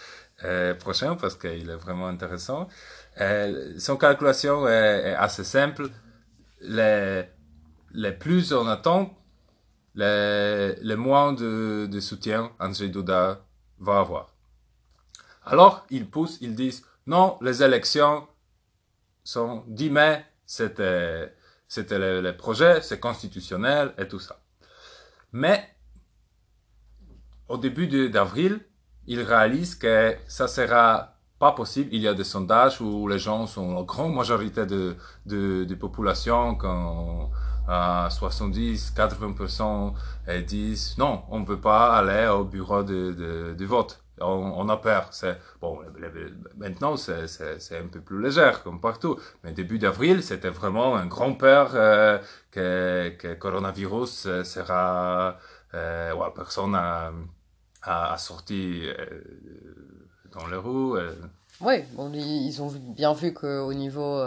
[0.44, 2.68] euh, prochains parce qu'il est vraiment intéressant.
[3.20, 5.88] Euh, son calculation est, est, assez simple.
[6.60, 7.24] Les,
[7.92, 9.16] les plus on attend,
[9.94, 13.40] les, les moins de, de soutien Andrzej Duda
[13.78, 14.34] va avoir.
[15.44, 18.28] Alors, ils poussent, ils disent, non, les élections
[19.24, 21.32] sont 10 mai, c'était,
[21.68, 24.40] c'était le, projet, c'est constitutionnel et tout ça.
[25.30, 25.64] Mais,
[27.48, 28.58] au début d'avril,
[29.06, 31.90] ils réalisent que ça sera pas possible.
[31.92, 35.74] Il y a des sondages où les gens sont, la grande majorité de, de, de
[35.76, 37.30] population, quand,
[37.68, 39.94] à 70, 80%
[40.48, 43.99] disent non, on ne veut pas aller au bureau de, de, de vote.
[44.20, 45.08] On, a peur.
[45.12, 45.78] C'est bon.
[46.56, 49.18] Maintenant, c'est un peu plus léger comme partout.
[49.42, 52.18] Mais début d'avril, c'était vraiment un grand peur euh,
[52.50, 55.36] que que coronavirus euh, sera.
[55.74, 57.12] Euh, ouais, personne a,
[57.82, 58.82] a, sorti
[60.32, 60.56] dans les.
[60.56, 61.14] Euh.
[61.60, 64.20] Oui, ils ont bien vu qu'au niveau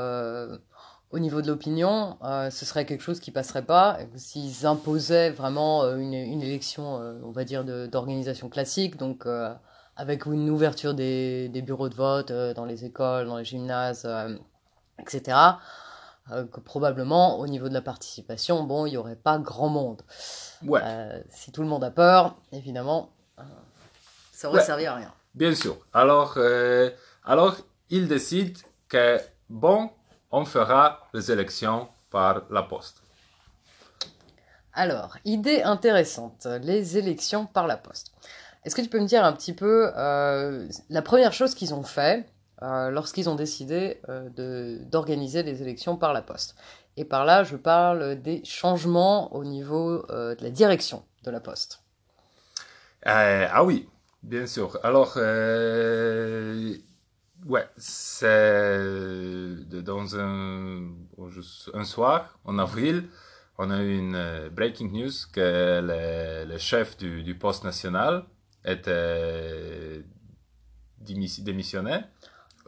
[1.11, 3.99] au niveau de l'opinion, ce serait quelque chose qui passerait pas.
[4.15, 9.27] S'ils imposaient vraiment une, une élection, on va dire, d'organisation classique, donc
[9.95, 14.07] avec une ouverture des, des, bureaux de vote euh, dans les écoles, dans les gymnases,
[14.99, 15.37] etc.,
[16.29, 20.03] que probablement, au niveau de la participation, bon, il n'y aurait pas grand monde.
[20.65, 20.81] Ouais.
[21.29, 23.09] si tout le monde a peur, évidemment,
[24.31, 24.65] ça aurait ouais.
[24.65, 25.13] servi à rien.
[25.35, 25.77] Bien sûr.
[25.91, 26.37] Alors,
[27.25, 27.57] alors,
[27.89, 29.89] ils décident que, bon,
[30.31, 33.03] on fera les élections par la poste.
[34.73, 38.11] Alors, idée intéressante, les élections par la poste.
[38.65, 41.83] Est-ce que tu peux me dire un petit peu euh, la première chose qu'ils ont
[41.83, 42.25] fait
[42.61, 46.55] euh, lorsqu'ils ont décidé euh, d'organiser les élections par la poste?
[46.95, 51.79] Et par là, je parle des changements au niveau de la direction de la poste.
[53.03, 53.89] Ah oui,
[54.21, 54.79] bien sûr.
[54.83, 55.17] Alors,
[57.45, 58.77] Ouais, c'est
[59.83, 60.93] dans un,
[61.73, 63.09] un soir, en avril,
[63.57, 68.23] on a eu une breaking news que le, le chef du, du, poste national
[68.65, 70.03] était
[70.99, 71.99] démissionné.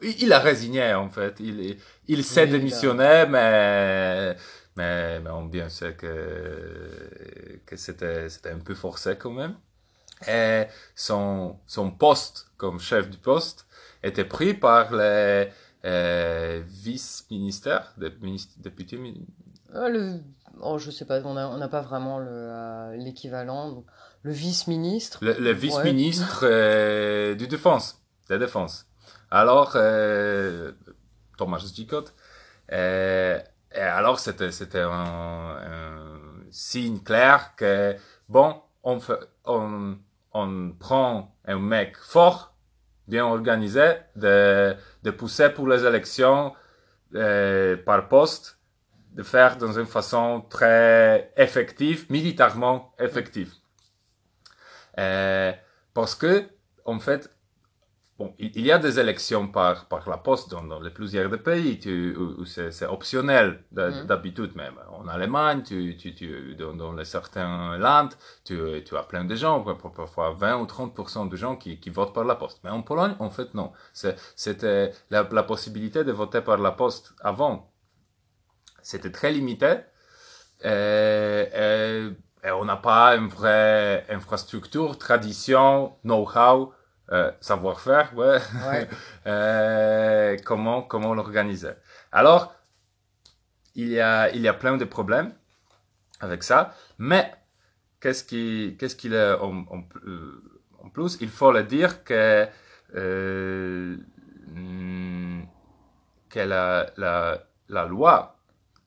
[0.01, 1.39] Il a résigné, en fait.
[1.39, 1.77] Il,
[2.07, 4.35] il s'est oui, démissionné, mais,
[4.75, 9.55] mais, mais on bien sait que, que c'était, c'était un peu forcé quand même.
[10.27, 10.63] Et
[10.95, 13.65] son, son poste comme chef du poste
[14.03, 15.49] était pris par les
[15.85, 18.99] euh, vice-ministères, députés.
[19.73, 20.19] Ah, le...
[20.61, 22.19] Oh, je sais pas, on n'a on pas vraiment
[22.91, 23.83] l'équivalent.
[24.25, 25.19] Le, vice-ministre.
[25.21, 26.51] Le, le vice-ministre ouais.
[26.51, 28.87] euh, du défense, de défense.
[29.29, 30.71] Alors, euh,
[31.37, 32.05] Thomas Gicot,
[32.71, 33.39] euh,
[33.71, 37.95] et alors c'était c'était un, un, signe clair que
[38.27, 39.97] bon, on, fait, on,
[40.33, 42.55] on prend un mec fort
[43.07, 46.53] bien organisé de, de pousser pour les élections
[47.13, 48.57] euh, par poste,
[49.13, 53.53] de faire dans une façon très effective, militairement effective.
[54.99, 55.51] Euh,
[55.93, 56.49] parce que,
[56.85, 57.35] en fait,
[58.17, 61.37] Bon, il y a des élections par, par la poste dans, dans les plusieurs des
[61.37, 64.05] pays tu, où, c'est optionnel mm.
[64.05, 64.75] d'habitude même.
[64.89, 68.13] En Allemagne, tu, tu, tu, dans, dans les certains landes,
[68.45, 72.13] tu, tu as plein de gens, parfois 20 ou 30% de gens qui, qui votent
[72.13, 72.61] par la poste.
[72.63, 73.73] Mais en Pologne, en fait, non.
[73.91, 77.73] C'était la, la possibilité de voter par la poste avant.
[78.81, 79.75] C'était très limité.
[80.63, 82.09] Et, et,
[82.45, 86.73] et on n'a pas une vraie infrastructure, tradition, know-how
[87.11, 88.39] euh, savoir-faire, ouais.
[89.27, 91.71] euh, comment comment l'organiser.
[92.11, 92.55] Alors,
[93.75, 95.33] il y a il y a plein de problèmes
[96.19, 97.31] avec ça, mais
[97.99, 100.41] qu'est-ce qui qu'est-ce qu'il est en, en, euh,
[100.83, 101.17] en, plus?
[101.21, 102.47] Il faut le dire que
[102.95, 103.97] euh,
[106.29, 108.37] que la, la, la loi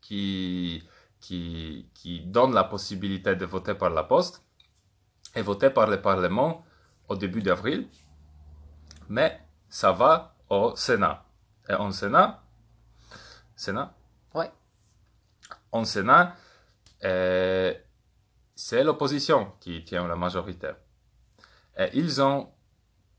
[0.00, 0.87] qui
[1.28, 4.42] qui qui donne la possibilité de voter par la poste
[5.34, 6.64] est votée par le Parlement
[7.08, 7.88] au début d'avril
[9.08, 11.24] mais ça va au Sénat.
[11.68, 12.42] Et en Sénat,
[13.56, 13.94] Sénat?
[14.34, 14.50] Ouais.
[15.72, 16.34] En Sénat,
[17.04, 17.74] euh,
[18.54, 20.70] c'est l'opposition qui tient la majorité.
[21.78, 22.48] Et ils ont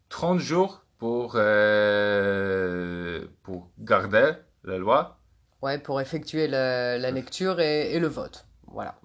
[0.09, 5.18] 30 jours pour, euh, pour garder la loi.
[5.61, 8.45] Ouais, pour effectuer la, lecture et, le vote.
[8.67, 8.95] Voilà.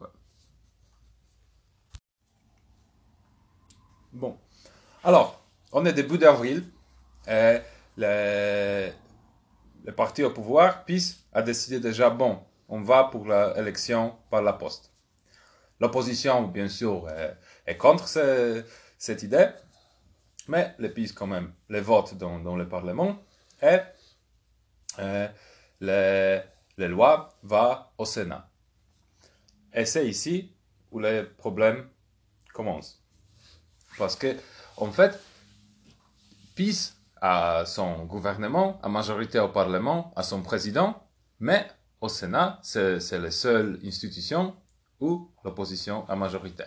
[4.12, 4.38] Bon.
[5.02, 6.62] Alors, on est début d'avril.
[7.26, 7.58] Et
[7.96, 8.90] le,
[9.96, 12.38] parti au pouvoir, PIS, a décidé déjà, bon,
[12.68, 14.92] on va pour l'élection par la poste.
[15.80, 17.08] L'opposition, bien sûr,
[17.66, 19.48] est, contre cette idée,
[20.46, 23.18] mais le PIS, quand même, les dans, dans le Parlement
[23.62, 23.78] et
[24.98, 25.28] euh,
[25.84, 26.42] les,
[26.78, 28.48] les lois vont au Sénat.
[29.72, 30.52] Et c'est ici
[30.90, 31.88] où les problèmes
[32.52, 33.02] commencent.
[33.98, 34.36] Parce que,
[34.76, 35.20] en fait,
[36.54, 41.02] PIS à son gouvernement, à majorité au Parlement, à son président,
[41.40, 41.66] mais
[42.00, 44.54] au Sénat, c'est la seule institution
[45.00, 46.64] où l'opposition a majorité.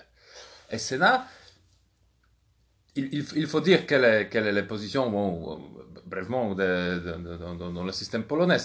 [0.70, 1.26] Et Sénat,
[2.98, 5.60] il, faut dire quelle est, la position, bon,
[6.06, 8.58] brièvement, dans le système polonais.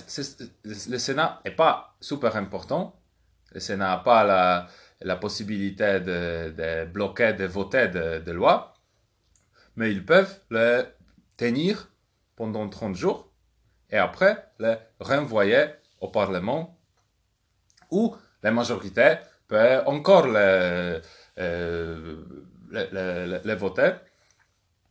[0.65, 2.99] Le Sénat n'est pas super important.
[3.53, 4.69] Le Sénat n'a pas
[5.01, 8.75] la, possibilité de, bloquer, de voter des lois,
[9.77, 10.85] mais ils peuvent le
[11.37, 11.89] tenir
[12.37, 13.31] pendant 30 jours
[13.91, 15.67] et après les renvoyer
[16.01, 16.79] au Parlement
[17.91, 19.17] où la majorité
[19.49, 21.01] peut encore les,
[21.39, 22.17] euh,
[23.59, 23.93] voter,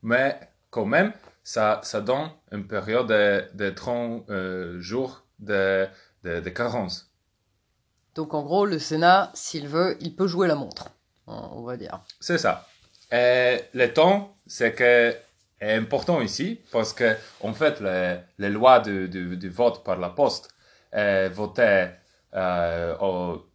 [0.02, 5.88] mais quand même, ça, ça donne une période de, de 30 euh, jours de,
[6.24, 7.12] de, de, carence.
[8.16, 10.90] Donc en gros, le Sénat, s'il veut, il peut jouer la montre,
[11.28, 12.00] on va dire.
[12.20, 12.68] C'est ça.
[13.12, 15.16] Et le temps, c'est que
[15.62, 19.98] est important ici parce que, en fait, les, les lois du, du, du, vote par
[19.98, 20.50] la poste
[20.92, 21.90] est votées
[22.34, 23.46] euh, au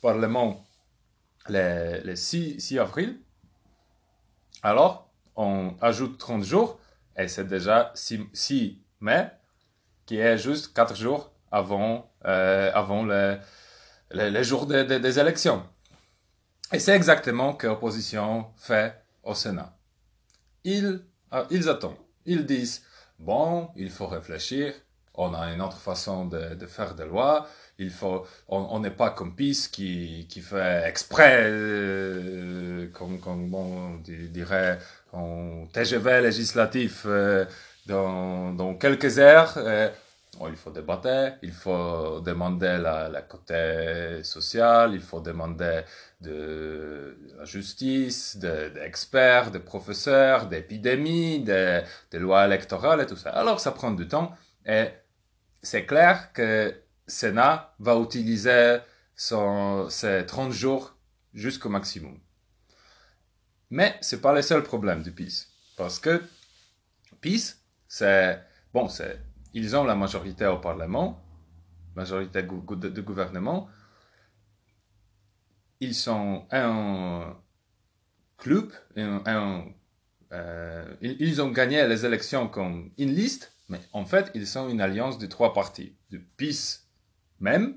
[0.00, 0.64] Parlement
[1.48, 3.18] le, le 6, 6, avril.
[4.62, 5.03] Alors,
[5.36, 6.78] on ajoute 30 jours
[7.16, 9.30] et c'est déjà 6, 6, mai
[10.06, 13.38] qui est juste 4 jours avant, euh, avant les,
[14.10, 15.66] les jours de, de, des élections.
[16.72, 19.76] Et c'est exactement que l'opposition fait au Sénat.
[20.64, 21.04] Il
[21.36, 21.96] ah, ils attendent.
[22.26, 22.84] Ils disent,
[23.18, 24.72] bon, il faut réfléchir,
[25.14, 29.10] on a une autre façon de, de faire des lois, il faut, on n'est pas
[29.10, 34.78] comme PIS qui, qui fait exprès, euh, comme, comme bon, on dirait,
[35.16, 37.44] un TGV législatif euh,
[37.86, 39.54] dans, dans quelques heures.
[39.56, 39.88] Euh,
[40.48, 45.82] il faut débattre, il faut demander la, la côté social, il faut demander
[46.20, 53.30] de, la justice, d'experts, de, professeurs, d'épidémies, de, de lois électorales et tout ça.
[53.30, 54.34] Alors ça prend du temps
[54.66, 54.88] et
[55.62, 56.74] c'est clair que
[57.06, 58.78] Sénat va utiliser
[59.14, 60.96] son, ses 30 jours
[61.32, 62.18] jusqu'au maximum.
[63.74, 65.48] Mais c'est pas le seul problème du PIS.
[65.76, 66.22] Parce que
[67.20, 67.56] PIS,
[67.88, 68.40] c'est,
[68.72, 69.20] bon, c'est
[69.52, 71.20] ils ont la majorité au Parlement,
[71.96, 73.68] majorité de gouvernement.
[75.80, 77.36] Ils sont un
[78.38, 84.68] club, euh, ils ont gagné les élections comme une liste, mais en fait, ils sont
[84.68, 86.86] une alliance de trois partis, de PIS
[87.40, 87.76] même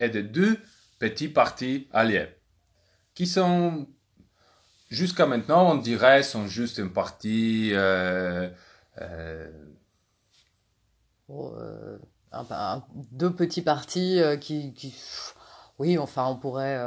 [0.00, 0.58] et de deux
[0.98, 2.28] petits partis alliés,
[3.14, 3.88] qui sont,
[4.94, 8.48] jusqu'à maintenant, on dirait, sont juste un parti euh,
[9.00, 9.50] euh,
[11.30, 11.98] euh,
[12.32, 12.82] un,
[13.12, 14.94] deux petits partis qui,
[15.78, 16.78] Oui, enfin, on pourrait.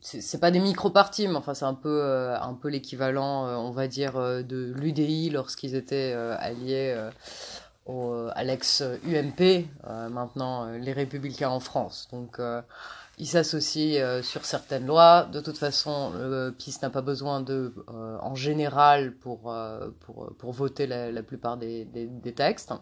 [0.00, 4.14] C'est pas des micro-partis, mais enfin, c'est un peu, un peu l'équivalent, on va dire,
[4.14, 7.10] de l'UDI lorsqu'ils étaient alliés
[7.86, 9.66] au, à l'ex-UMP,
[10.10, 12.08] maintenant les Républicains en France.
[12.12, 12.40] Donc,
[13.20, 15.28] ils s'associent sur certaines lois.
[15.30, 19.54] De toute façon, le PIS n'a pas besoin de, en général, pour,
[20.00, 22.72] pour, pour voter la, la plupart des, des, des textes.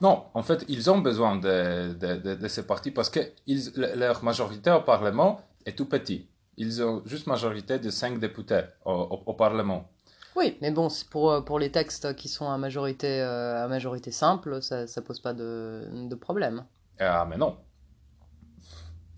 [0.00, 4.24] Non, en fait, ils ont besoin de, de, de, ces partis parce que ils, leur
[4.24, 6.28] majorité au Parlement est tout petit.
[6.56, 9.88] Ils ont juste majorité de 5 députés au, au, Parlement.
[10.36, 14.62] Oui, mais bon, pour, pour les textes qui sont à majorité, euh, à majorité simple,
[14.62, 16.64] ça ne pose pas de, de problème.
[16.98, 17.56] Ah, mais non.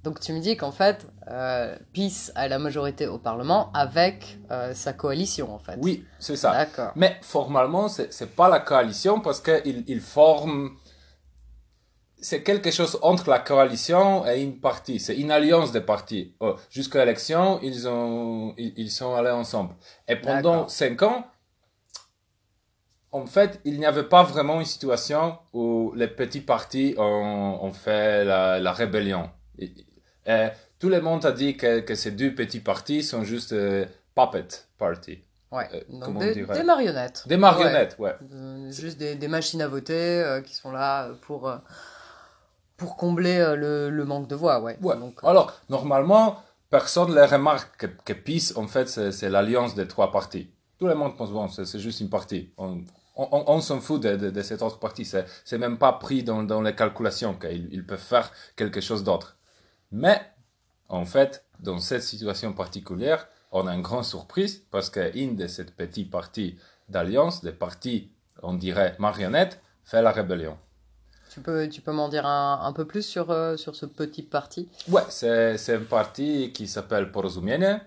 [0.03, 4.75] Donc tu me dis qu'en fait, euh, PIS a la majorité au Parlement avec euh,
[4.75, 5.77] sa coalition, en fait.
[5.81, 6.53] Oui, c'est ça.
[6.53, 6.93] D'accord.
[6.97, 10.77] Mais formellement, c'est n'est pas la coalition parce qu'ils il forment...
[12.21, 15.01] C'est quelque chose entre la coalition et une partie.
[15.01, 16.37] C'est une alliance des partis.
[16.39, 19.75] Oh, Jusqu'à l'élection, ils, ont, ils, sont allés ensemble.
[20.07, 21.27] Et pendant cinq ans,
[23.11, 27.73] en fait, il n'y avait pas vraiment une situation où les petits partis ont, ont
[27.73, 29.29] fait la, la rébellion
[30.29, 30.49] euh,
[30.79, 34.49] tout le monde a dit que, que, ces deux petits partis sont juste euh, puppet
[34.79, 35.23] party.
[35.51, 37.25] Ouais, euh, des, des, marionnettes.
[37.27, 38.17] Des marionnettes, ouais.
[38.71, 41.53] juste des, des, machines à voter qui sont là pour,
[42.79, 44.79] pour combler le, le, manque de voix, ouais.
[44.81, 44.97] ouais.
[44.97, 50.11] Donc, Alors, normalement, personne ne remarque que, que PIS, en fait, c'est l'alliance des trois
[50.11, 50.49] partis.
[50.79, 52.51] Tout le monde pense, bon, c'est juste une partie.
[52.57, 52.81] On,
[53.17, 55.05] on, on s'en fout de, de, de, cette autre partie.
[55.05, 59.37] C'est même pas pris dans, dans les calculations qu'ils ils peuvent faire quelque chose d'autre.
[59.93, 60.21] Mais,
[60.89, 65.77] en fait, dans cette situation particulière, on a une grande surprise parce qu'une de cette
[65.77, 68.11] petite partie d'alliance, des partis,
[68.43, 70.57] on dirait marionnettes, fait la rébellion.
[71.31, 74.23] Tu peux, tu peux m'en dire un, un, peu plus sur, euh, sur ce petit
[74.23, 74.69] parti?
[74.89, 77.79] Ouais, c'est, c'est un parti qui s'appelle Porozumienie.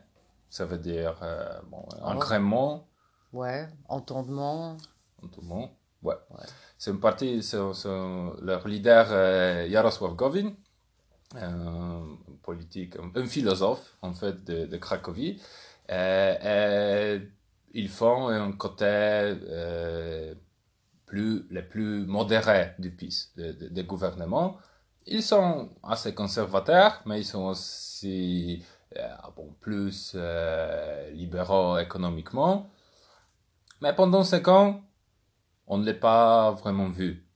[0.49, 2.87] Ça veut dire euh, bon, agrément.
[3.33, 4.77] Ouais, entendement.
[5.23, 5.71] Entendement,
[6.03, 6.15] ouais.
[6.77, 7.57] C'est un parti, c'est,
[8.41, 10.53] leur leader est Jarosław Gowin
[11.37, 15.41] un politique, un, philosophe en fait de, de Cracovie.
[15.91, 17.29] Euh, et
[17.75, 20.33] ils font un côté euh,
[21.05, 24.57] plus, le plus modéré du PIS, de, de, gouvernement.
[25.05, 28.63] Ils sont assez conservateurs, mais ils sont aussi
[28.97, 32.69] euh, bon, plus euh, libéraux économiquement.
[33.81, 34.81] Mais pendant cinq ans,
[35.67, 37.27] on ne l'a pas vraiment vu.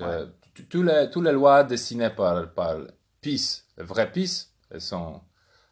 [0.00, 0.26] Ouais.
[0.54, 2.76] Toutes les, toutes les lois dessinées par, par
[3.22, 5.20] PiS, le vrai PiS, son,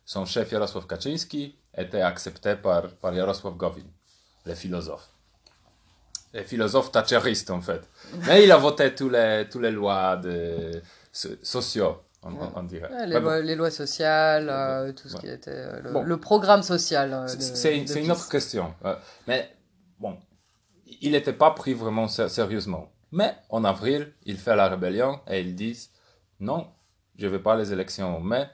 [0.05, 3.87] son chef Jarosław Kaczynski, était accepté par, par Jarosław Gowin,
[4.47, 5.11] le philosophe.
[6.33, 7.83] Le philosophe thatcheriste, en fait.
[8.27, 10.81] Mais il a voté tous les, tous les lois de,
[11.13, 13.07] sociaux, on, on dirait.
[13.07, 17.13] les, lois, les, lois, sociales, euh, tout ce qui était euh, le, le, programme social.
[17.13, 18.75] Euh, c'est une autre question.
[19.27, 19.51] mais
[19.99, 20.17] bon,
[21.01, 22.93] il n'était pas pris vraiment sérieusement.
[23.11, 25.91] Mais en avril, il fait la rébellion et ils disent
[26.39, 26.69] non,
[27.21, 28.49] je veux pas les élections, mais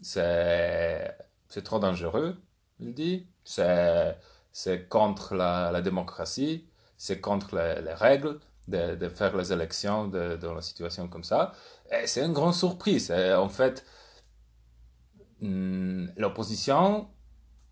[0.00, 1.16] c'est,
[1.64, 2.40] trop dangereux,
[2.78, 3.26] il dit.
[3.44, 10.06] C'est, contre la, la démocratie, c'est contre les, les règles de, de, faire les élections
[10.06, 11.52] dans la situation comme ça.
[11.90, 13.10] Et c'est une grande surprise.
[13.10, 13.84] En fait,
[15.40, 17.08] hmm, l'opposition,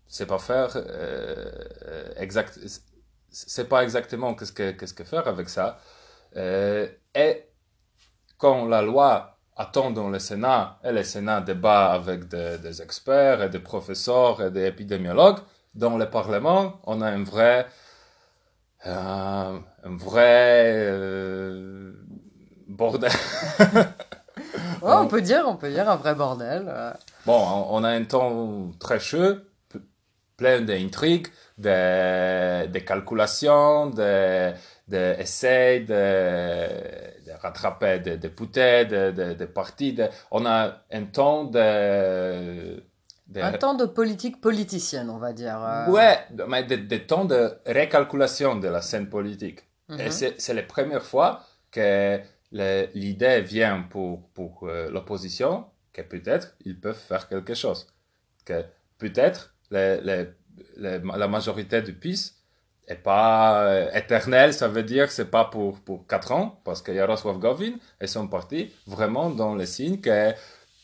[0.07, 2.59] c'est pas faire euh, exact,
[3.29, 5.79] c'est pas exactement qu'est-ce que qu'est-ce que faire avec ça.
[6.35, 7.45] Euh, et
[8.37, 13.49] quand la loi attend dans le Sénat, et le Sénat débat avec des, experts et
[13.49, 15.39] des professeurs et des épidémiologues,
[15.75, 17.67] dans le Parlement, on a un vrai,
[18.85, 21.93] euh, un vrai euh,
[22.67, 23.11] bordel.
[24.81, 26.73] on peut dire, on peut dire un vrai bordel.
[27.25, 29.35] Bon, on, a un temps très chaud,
[30.35, 31.27] plein d'intrigues,
[31.57, 33.91] de, de calculations,
[34.91, 35.15] de,
[35.79, 39.97] de de rattraper des députés, des, des, des partis.
[40.31, 42.83] On a un temps de,
[43.27, 43.41] de...
[43.41, 45.59] Un temps de politique politicienne, on va dire.
[45.63, 45.87] Euh.
[45.89, 49.61] Ouais, mais des temps de récalculation de la scène politique.
[49.89, 50.11] Et mhm.
[50.37, 52.19] c'est la première fois que
[52.51, 57.87] l'idée vient pour, pour euh, l'opposition que peut-être ils peuvent faire quelque chose.
[58.45, 58.63] Que
[58.97, 62.40] peut-être la majorité du PIS
[62.91, 66.81] et pas euh, éternel, ça veut dire que c'est pas pour, pour 4 ans, parce
[66.81, 70.31] que Yaroslav Govin et son parti vraiment dans le signe que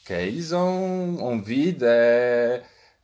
[0.05, 2.59] qu'ils ont envie de,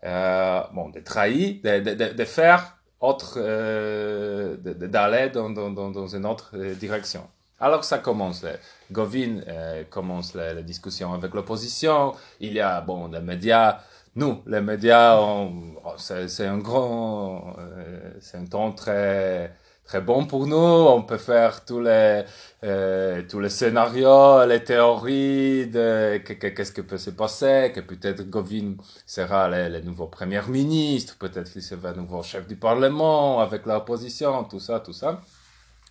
[0.06, 6.26] euh, bon, de trahir, de, de, de faire autre, euh, d'aller dans, dans, dans, une
[6.26, 7.28] autre direction.
[7.60, 8.45] Alors ça commence.
[8.89, 9.41] Govin
[9.89, 12.14] commence la, discussion avec l'opposition.
[12.39, 13.80] Il y a bon les médias.
[14.16, 15.49] Nous, les médias, oh,
[15.97, 19.55] c'est un grand, euh, c'est un temps très
[19.86, 20.55] très bon pour nous.
[20.55, 22.24] On peut faire tous les
[22.64, 28.76] euh, tous les scénarios, les théories de qu'est-ce que peut se passer, que peut-être Govin
[29.07, 34.43] sera le, nouveau premier ministre, peut-être qu'il sera le nouveau chef du parlement avec l'opposition,
[34.43, 35.22] tout ça, tout ça.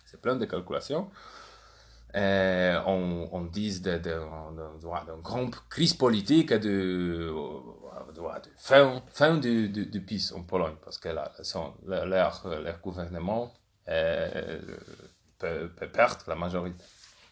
[0.05, 1.09] C'est plein de calculations.
[2.15, 4.19] Euh, on, on dit d'une de,
[5.23, 7.33] grande crise politique et de,
[8.57, 11.31] fin, fin du, du, du PiS en Pologne, parce que là,
[11.85, 13.53] leur, leur gouvernement
[13.89, 14.59] euh,
[15.37, 16.83] peut, peut, perdre la majorité.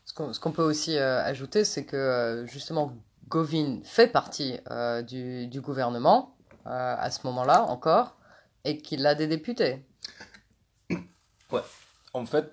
[0.05, 2.93] Ce qu'on peut aussi euh, ajouter, c'est que euh, justement,
[3.29, 4.59] Govin fait partie
[5.07, 6.35] du, du, gouvernement
[6.65, 8.17] à ce moment-là encore,
[8.65, 9.85] et qu'il a des députés.
[11.51, 11.61] Ouais,
[12.13, 12.49] en fait,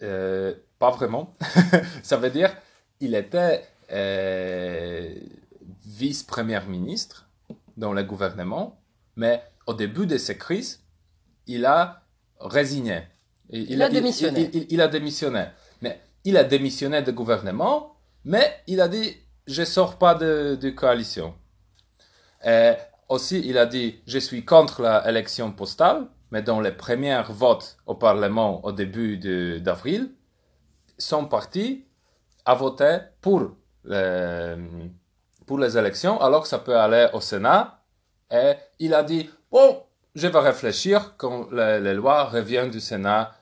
[0.00, 1.36] pas vraiment.
[2.02, 2.52] Ça veut dire,
[2.98, 3.64] il était
[5.92, 7.28] vice-premier ministre
[7.76, 8.80] dans le gouvernement,
[9.16, 10.80] mais au début de ces crises,
[11.46, 12.02] il a
[12.40, 13.02] résigné.
[13.50, 14.50] Il, a, démissionné.
[14.70, 15.46] Il, a démissionné.
[15.82, 19.16] Mais il a démissionné du gouvernement, mais il a dit
[19.46, 21.34] je sors pas de, de coalition.
[22.44, 22.72] Et
[23.08, 27.94] aussi, il a dit je suis contre l'élection postale, mais dans les premiers votes au
[27.94, 29.18] Parlement au début
[29.60, 30.10] d'avril,
[30.96, 31.84] son parti
[32.46, 33.54] a voté pour
[35.58, 37.78] les élections, alors que ça peut aller au Sénat.
[38.30, 39.82] Et il a dit bon,
[40.14, 43.32] je vais réfléchir quand les, lois reviennent du Sénat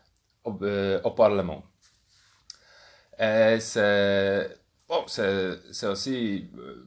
[0.44, 1.64] au, euh, Parlement.
[3.18, 4.56] Et c'est
[4.88, 6.84] bon, aussi euh,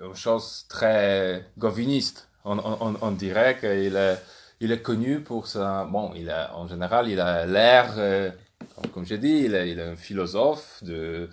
[0.00, 2.28] une chose très goviniste.
[2.44, 4.18] On, dirait qu'il est,
[4.60, 5.84] il est connu pour ça.
[5.90, 8.30] Bon, il a, en général, il a l'air, euh,
[8.94, 11.28] comme j'ai dit, il est, un philosophe de,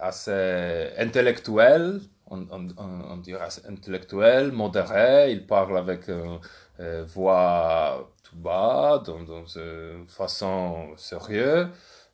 [0.00, 6.40] assez intellectuel, on, on, dirait intellectuel, modéré, il parle avec une
[6.80, 11.68] euh, voix tout bas, dans, une façon sérieuse,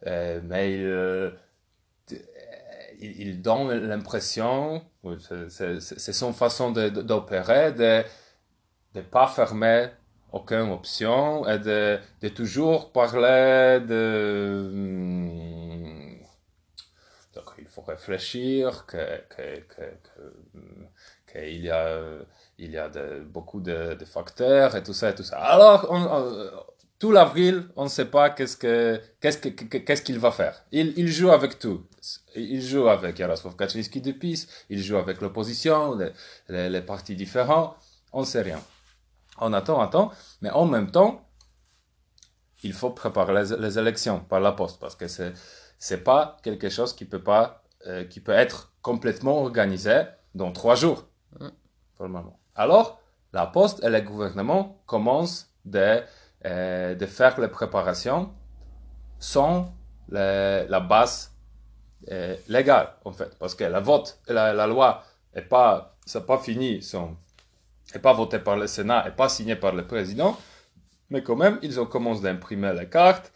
[0.07, 1.31] euh, mais euh,
[3.01, 4.83] il, il, donne l'impression,
[5.49, 8.03] c'est son façon d'opérer, de
[8.95, 9.89] ne pas fermer
[10.33, 14.71] aucune option et de, de toujours parler de
[17.73, 18.99] faut réfléchir, qu'il
[19.31, 19.93] que,
[21.27, 22.01] que, y a,
[22.59, 22.91] il y a
[23.25, 25.39] beaucoup de, facteurs et tout ça et tout ça.
[25.39, 25.89] Alors,
[26.99, 30.63] tout l'avril, on ne sait pas qu'est-ce que qu'est-ce que qu'est-ce qu'il va faire.
[30.71, 31.87] Il, joue avec tout.
[32.37, 35.99] Il joue avec Yaroslav Kaczynski de PiS, il joue avec l'opposition,
[36.49, 37.75] les, les, partis différents.
[38.13, 38.61] On ne sait rien.
[39.39, 40.13] On attend, attend,
[40.43, 41.27] mais en même temps,
[42.63, 45.33] il faut préparer les, les élections par la poste parce que c'est
[45.83, 50.03] c'est pas quelque chose qui peut pas euh, qui peut être complètement organisé
[50.35, 51.07] dans trois jours.
[51.41, 51.49] Mm.
[52.55, 53.01] Alors,
[53.33, 56.03] la Poste et le gouvernement commencent de,
[56.45, 58.33] euh, de faire les préparations
[59.19, 59.73] sans
[60.09, 61.35] la base
[62.11, 63.37] euh, légale, en fait.
[63.39, 65.05] Parce que la vote, la, la loi
[65.35, 66.81] n'est pas, c'est pas fini,
[67.95, 70.37] n'est pas voté par le Sénat, n'est pas signé par le président,
[71.11, 73.33] mais quand même, ils ont commencé d'imprimer les cartes.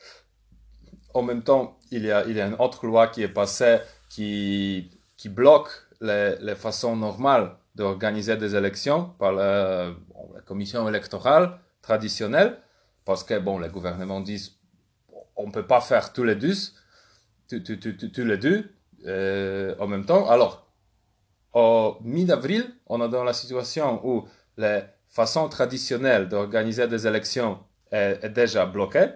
[1.14, 3.78] En même temps, il y a, il y a une autre loi qui est passée
[4.16, 5.68] qui, qui bloque
[6.00, 9.90] les, façons normales d'organiser des élections par la,
[10.46, 12.56] commission électorale traditionnelle,
[13.04, 14.52] parce que bon, les gouvernements disent
[15.36, 16.54] on ne peut pas faire tous les deux,
[17.50, 18.58] les deux
[19.78, 20.26] en même temps.
[20.30, 20.66] Alors,
[21.52, 27.58] au mi-avril, on est dans la situation où les façons traditionnelles d'organiser des élections
[27.90, 29.10] est, déjà bloquées,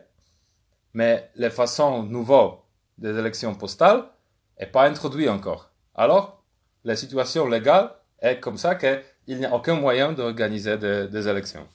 [0.92, 2.58] mais les façons nouvelles
[2.98, 4.04] des élections postales
[4.60, 5.70] n'est pas introduit encore.
[5.94, 6.42] Alors,
[6.84, 7.90] la situation légale
[8.20, 9.02] est comme ça qu'il
[9.38, 11.66] n'y a aucun moyen d'organiser des, élections.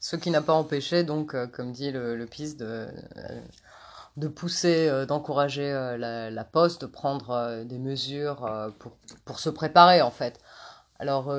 [0.00, 5.06] Ce qui n'a pas empêché, donc, euh, comme dit le, PIS, de, euh, pousser, euh,
[5.06, 8.92] d'encourager la, Poste, de prendre des mesures pour,
[9.24, 10.40] pour, se préparer, en fait.
[11.00, 11.32] Alors,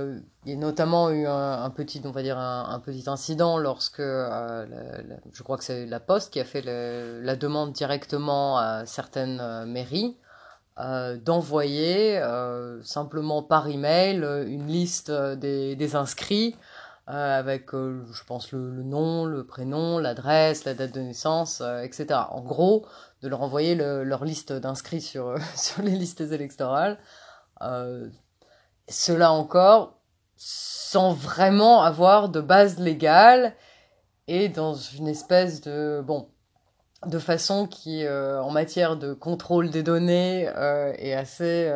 [0.46, 5.44] il y a notamment eu un, petit, on va dire, un, petit incident lorsque, je
[5.44, 10.16] crois que c'est la Poste qui a fait la demande directement à certaines mairies
[10.80, 16.56] euh, d'envoyer euh, simplement par email une liste des, inscrits
[17.06, 22.22] avec, je pense, le, nom, le prénom, l'adresse, la date de naissance, etc.
[22.30, 22.86] En gros,
[23.24, 26.98] de leur envoyer le, leur liste d'inscrits sur, sur les listes électorales.
[28.90, 30.00] Cela encore
[30.36, 33.54] sans vraiment avoir de base légale
[34.28, 36.30] et dans une espèce de bon
[37.06, 40.44] de façon qui en matière de contrôle des données
[40.98, 41.72] est assez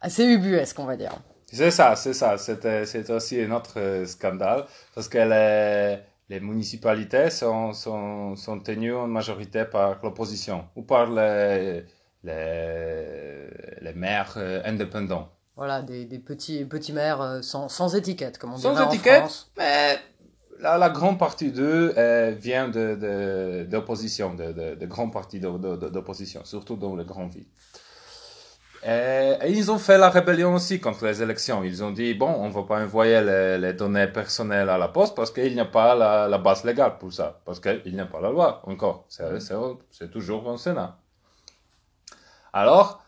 [0.00, 1.12] assez ubuesque on va dire.
[1.46, 2.36] C'est ça, c'est ça.
[2.38, 4.64] C'est aussi un autre scandale
[4.94, 11.10] parce que les, les municipalités sont, sont, sont tenues en majorité par l'opposition ou par
[11.10, 11.84] les,
[12.24, 13.46] les,
[13.80, 15.30] les maires euh, indépendants.
[15.56, 19.22] Voilà, des, des, petits, petits maires euh, sans, sans étiquette, comme on sans dirait étiquette,
[19.22, 19.50] en France.
[19.56, 19.98] mais
[20.60, 26.76] la, la grande partie d'eux euh, vient d'opposition, de, de, de, grands partis d'opposition, surtout
[26.76, 27.46] dans les grandes villes.
[28.84, 31.64] Et, ils ont fait la rébellion aussi contre les élections.
[31.64, 34.88] Ils ont dit, bon, on ne va pas envoyer les, les, données personnelles à la
[34.88, 38.00] poste parce qu'il n'y a pas la, la, base légale pour ça, parce qu'il n'y
[38.00, 39.06] a pas la loi encore.
[39.08, 40.98] C'est toujours au Sénat.
[42.52, 43.02] Alors,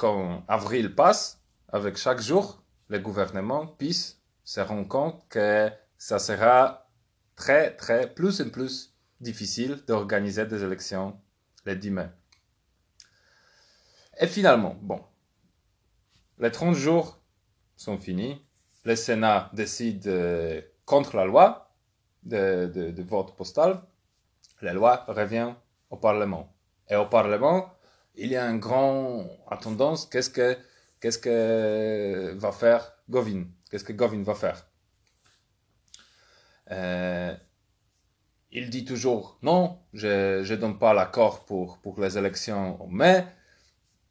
[0.00, 6.88] quand avril passe, avec chaque jour, le gouvernement puisse se rendre compte que ça sera
[7.36, 11.20] très, très, plus et plus difficile d'organiser des élections
[11.66, 12.08] le 10 mai.
[14.18, 15.04] Et finalement, bon,
[16.38, 17.20] les 30 jours
[17.76, 18.42] sont finis.
[18.84, 21.74] Le Sénat décide euh, contre la loi
[22.22, 23.82] de, vote postal.
[24.62, 25.54] La loi revient
[25.90, 26.50] au Parlement.
[26.88, 27.70] Et au Parlement,
[28.14, 29.26] il y a un grand
[29.60, 30.06] tendance.
[30.06, 30.56] Qu'est-ce que,
[31.00, 33.44] qu'est-ce que va faire Govin?
[33.70, 34.66] Qu'est-ce que Govin va faire?
[36.70, 37.34] Euh,
[38.52, 43.24] Il dit toujours non, je ne donne pas l'accord pour, pour les élections en mai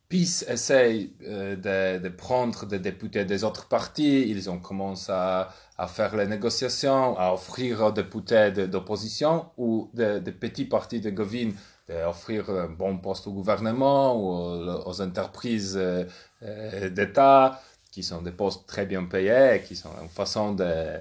[0.09, 4.27] PIS essaye euh, de, de, prendre des députés des autres partis.
[4.27, 10.19] Ils ont commencé à, à faire les négociations, à offrir aux députés d'opposition ou des
[10.19, 11.51] de petits partis de Govin
[11.89, 16.05] d'offrir un bon poste au gouvernement ou aux, aux entreprises euh,
[16.43, 17.61] euh d'État,
[17.91, 20.99] qui sont des postes très bien payés, qui sont une façon de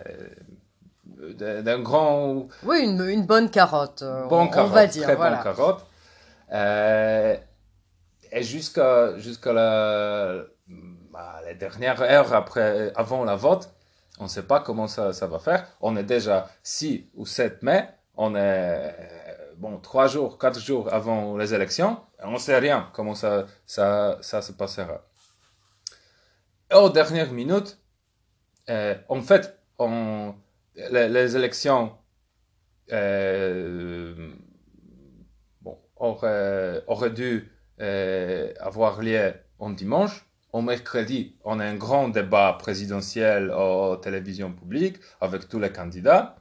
[1.37, 2.47] d'un grand...
[2.63, 5.03] Oui, une, une bonne carotte, bon on, carotte, on va dire.
[5.03, 5.37] Très voilà.
[5.37, 5.85] bonne carotte.
[6.53, 7.37] Euh,
[8.31, 10.45] et jusqu'à jusqu'à la,
[11.11, 13.69] bah, les dernières heures après, avant la vote,
[14.21, 15.67] on ne sait pas comment ça, ça va faire.
[15.81, 17.89] On est déjà 6 ou 7 mai.
[18.17, 18.95] On est
[19.59, 21.99] bon, 3 jours, 4 jours avant les élections.
[22.23, 25.05] On ne sait rien comment ça, ça, ça se passera.
[26.71, 27.79] Et aux dernières minutes,
[28.69, 30.35] euh, en fait, on,
[30.91, 31.93] les, élections
[32.93, 34.31] euh,
[35.97, 37.51] auraient dû
[37.81, 40.25] euh, avoir lieu en dimanche.
[40.53, 46.37] Au mercredi, on a un grand débat présidentiel aux télévisions publiques avec tous les candidats.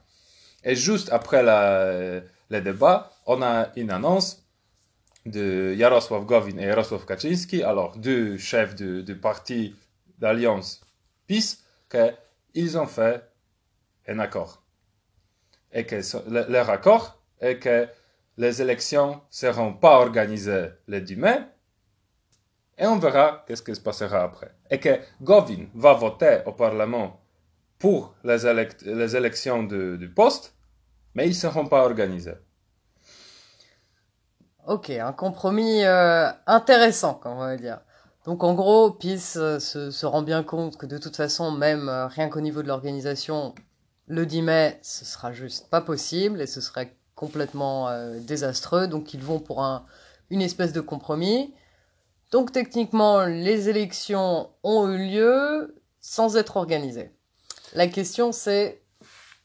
[0.64, 4.44] Et juste après la, le débat, on a une annonce
[5.26, 9.74] de Jarosław Gowin et Jarosław Kaczynski, alors deux chefs du parti
[10.18, 10.80] d'alliance
[11.26, 13.22] PiS, qu'ils ont fait
[14.06, 14.62] un accord.
[15.72, 16.00] Et que
[16.50, 17.86] leur accord est que
[18.38, 21.38] les élections seront pas organisées le 10 mai,
[22.78, 24.52] et on verra qu'est-ce qui se passera après.
[24.70, 27.20] Et que Govin va voter au Parlement
[27.78, 28.38] pour les,
[28.84, 30.54] les élections du, poste,
[31.14, 32.34] mais ils ne seront pas organisés.
[34.68, 37.80] Ok, un compromis euh, intéressant, on va dire.
[38.26, 42.06] Donc en gros, PIS euh, se, rend bien compte que de toute façon, même euh,
[42.06, 43.54] rien qu'au niveau de l'organisation,
[44.08, 47.88] le 10 mai, ce sera juste pas possible et ce serait complètement
[48.20, 48.88] désastreux.
[48.88, 49.86] Donc ils vont pour un,
[50.28, 51.54] une espèce de compromis.
[52.30, 57.10] Donc techniquement, les élections ont eu lieu sans être organisées.
[57.72, 58.82] La question c'est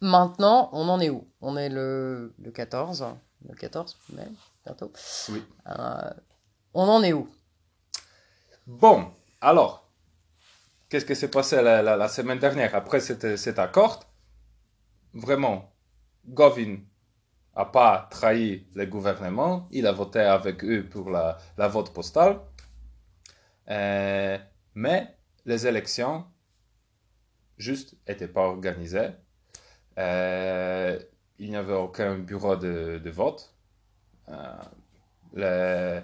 [0.03, 1.27] maintenant, on en est où?
[1.41, 3.05] On est le, le 14,
[3.47, 4.27] le 14 mai,
[4.65, 4.91] bientôt.
[5.29, 5.43] Oui.
[5.67, 6.11] Euh,
[6.73, 7.29] on en est où?
[8.67, 9.89] Bon, alors,
[10.89, 14.01] qu'est-ce qui s'est passé la, la, la, semaine dernière après cet, cet accord?
[15.13, 15.73] Vraiment,
[16.27, 16.77] Govin
[17.55, 22.39] n'a pas trahi le gouvernement, il a voté avec eux pour la, la vote postale.
[23.69, 24.37] Euh,
[24.75, 26.25] mais les élections,
[27.57, 29.09] juste, n'étaient pas organisées.
[29.97, 30.99] Euh,
[31.39, 33.53] il n'y avait aucun bureau de, vote.
[34.29, 34.53] Euh,
[35.33, 36.01] le,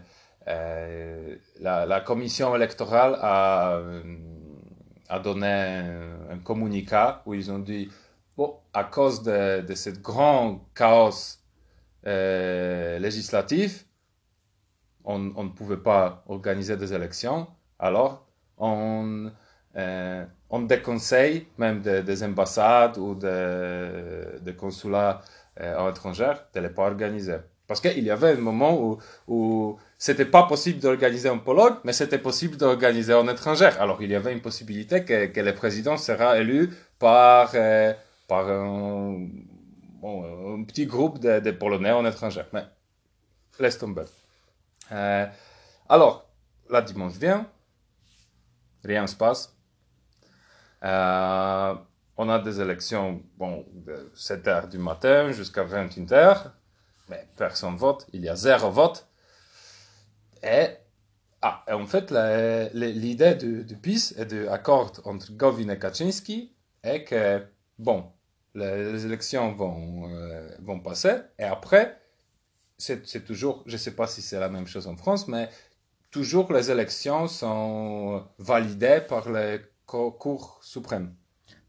[1.59, 3.81] la, la, commission électorale a,
[5.09, 7.89] a donné un, un, communiqué où ils ont dit
[8.35, 11.39] bon, à cause de, de ce grand chaos
[12.07, 13.85] euh, législatif,
[15.03, 17.47] on, on, ne pouvait pas organiser des élections.
[17.77, 18.25] Alors,
[18.57, 19.31] on,
[19.75, 23.27] euh, on déconseille même de, des ambassades ou des
[24.41, 25.21] de consulats
[25.59, 27.37] euh, étrangers de ne pas organiser.
[27.67, 28.97] Parce qu'il y avait un moment où,
[29.27, 33.69] où c'était pas possible d'organiser en Pologne, mais c'était possible d'organiser en étranger.
[33.79, 37.93] Alors il y avait une possibilité que, que le président sera élu par, euh,
[38.27, 39.27] par un
[40.67, 42.43] petit groupe de, de Polonais en étranger.
[42.53, 42.63] Mais
[43.59, 44.05] laisse tomber.
[44.91, 45.25] Euh,
[45.87, 46.27] alors,
[46.69, 47.45] la dimanche vient,
[48.83, 49.55] rien ne se passe.
[50.83, 51.75] Euh,
[52.17, 56.51] on a des élections bon, de 7 h du matin jusqu'à 21 h,
[57.09, 59.07] mais personne vote, il y a zéro vote.
[60.43, 60.67] Et,
[61.41, 62.11] ah, et en fait,
[62.73, 66.53] l'idée du, du PIS et de l'accord entre Govin et Kaczynski
[66.83, 67.45] est que,
[67.77, 68.11] bon,
[68.55, 71.99] les, élections vont, euh, vont passer, et après,
[72.77, 75.49] c'est toujours, je ne sais pas si c'est la même chose en France, mais
[76.11, 81.15] toujours les élections sont validées par les cours suprêmes.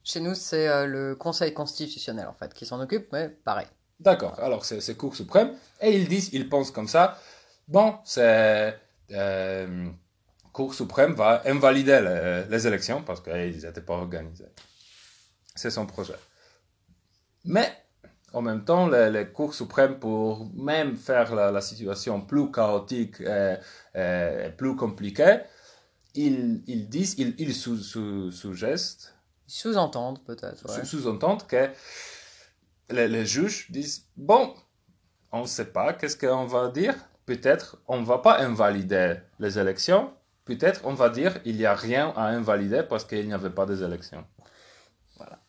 [0.03, 3.67] Chez nous, c'est euh, le Conseil constitutionnel, en fait, qui s'en occupe, mais pareil.
[3.99, 7.19] D'accord, alors c'est Cour suprême, et ils disent, ils pensent comme ça,
[7.69, 8.79] bon, c'est...
[9.13, 9.89] Euh,
[10.53, 14.49] Cour suprême va invalider les, les élections parce qu'ils n'étaient pas organisés.
[15.55, 16.17] C'est son projet.
[17.45, 17.71] Mais
[18.33, 24.77] en même temps, les, cours suprêmes, pour même faire la, situation plus chaotique et, plus
[24.77, 25.39] compliquée,
[26.15, 29.15] ils, ils disent, ils, ils sous, sous, sous-gestent.
[29.47, 30.85] Sous-entendent peut-être.
[30.85, 31.71] Sous-entendent que
[32.91, 34.55] les, les, juges disent, bon,
[35.33, 36.95] on ne sait pas, qu'est-ce qu'on va dire?
[37.27, 40.13] Peut-être on ne va pas invalider les élections,
[40.45, 43.67] peut-être on va dire, il n'y a rien à invalider parce qu'il n'y avait pas
[43.67, 44.25] des élections.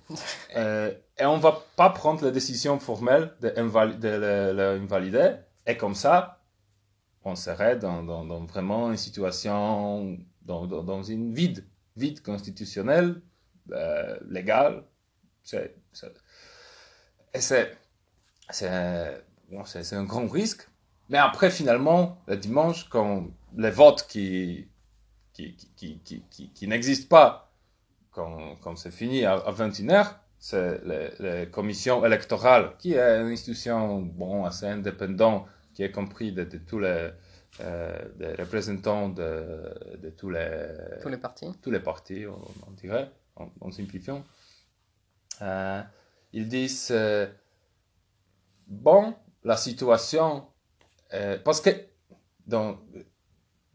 [0.58, 5.36] Euh, et on va pas prendre la décision formelle de, l'invalider.
[5.66, 6.42] Et comme ça,
[7.24, 11.66] on serait dans, dans, vraiment une situation, dans, dans, une vide,
[11.96, 13.22] vide constitutionnelle,
[13.72, 14.84] euh, légale.
[15.44, 17.78] C'est, c'est,
[18.50, 20.68] c'est, un grand risque.
[21.10, 23.28] Mais après, finalement, le dimanche, quand
[23.58, 24.68] les votes qui,
[25.34, 27.52] qui, qui, qui, n'existent pas
[28.12, 30.82] quand, c'est fini à, 21h, c'est
[31.20, 36.80] la commission électorale, qui est une institution bon, assez indépendante, qui est compris de, tous
[36.80, 37.12] les,
[37.60, 38.08] euh,
[38.40, 40.68] représentants de, de, tous, les,
[41.02, 44.24] tous les partis, tous les partis on, dirait, en, simplifiant.
[45.42, 45.82] Euh,
[46.34, 47.28] ils disent, euh,
[48.68, 50.48] bon, la situation,
[51.44, 51.72] parce que
[52.48, 52.80] dans,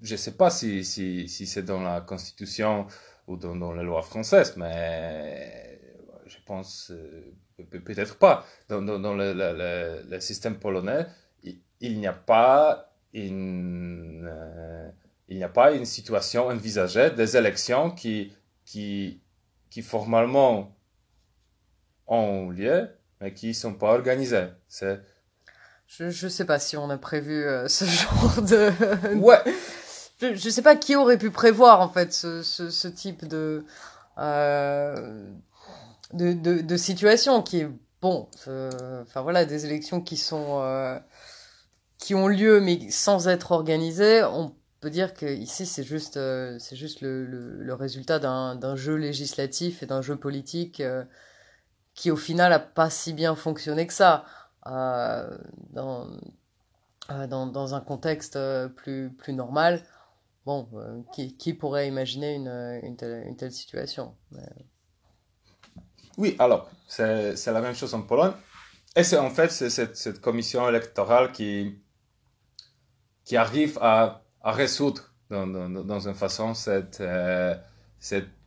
[0.02, 2.86] je ne sais pas si, si, si c'est dans la Constitution
[3.26, 5.80] ou dans, dans, la loi française, mais
[6.26, 7.34] je pense euh,
[7.70, 8.44] peut-être pas.
[8.68, 11.06] Dans, dans, le, le, le, système polonais,
[11.42, 12.85] il, n'y a pas
[13.24, 14.90] une, euh,
[15.28, 18.32] il n'y a pas une situation envisagée des élections qui,
[18.64, 19.20] qui,
[19.70, 20.76] qui formellement
[22.06, 22.88] ont lieu,
[23.20, 24.48] mais qui ne sont pas organisées.
[24.68, 25.00] C'est
[25.86, 28.72] je ne sais pas si on a prévu euh, ce genre de.
[29.16, 29.38] Ouais
[30.20, 33.64] je, ne sais pas qui aurait pu prévoir en fait ce, ce, ce type de,
[34.18, 35.24] euh,
[36.12, 37.68] de, de, de, situation qui est
[38.00, 38.28] bon.
[38.46, 40.98] Enfin voilà, des élections qui sont euh,
[42.06, 44.22] qui ont lieu mais sans être organisées.
[44.22, 48.94] On peut dire que ici c'est juste euh, c'est juste le, le, résultat d'un jeu
[48.94, 51.02] législatif et d'un jeu politique euh,
[51.94, 54.24] qui au final a pas si bien fonctionné que ça.
[54.68, 55.36] Euh,
[55.70, 56.06] dans,
[57.28, 58.38] dans, dans, un contexte
[58.76, 59.82] plus, plus normal,
[60.44, 60.68] bon,
[61.12, 62.48] qui, qui, pourrait imaginer une,
[62.84, 62.96] une
[63.36, 64.14] telle, situation?
[66.18, 68.32] Oui, alors, c'est la même chose en Pologne.
[68.96, 71.78] Et c'est en fait cette, cette, commission électorale qui,
[73.26, 77.54] qui arrive à, à résoudre dans, dans, dans, une façon cette, euh,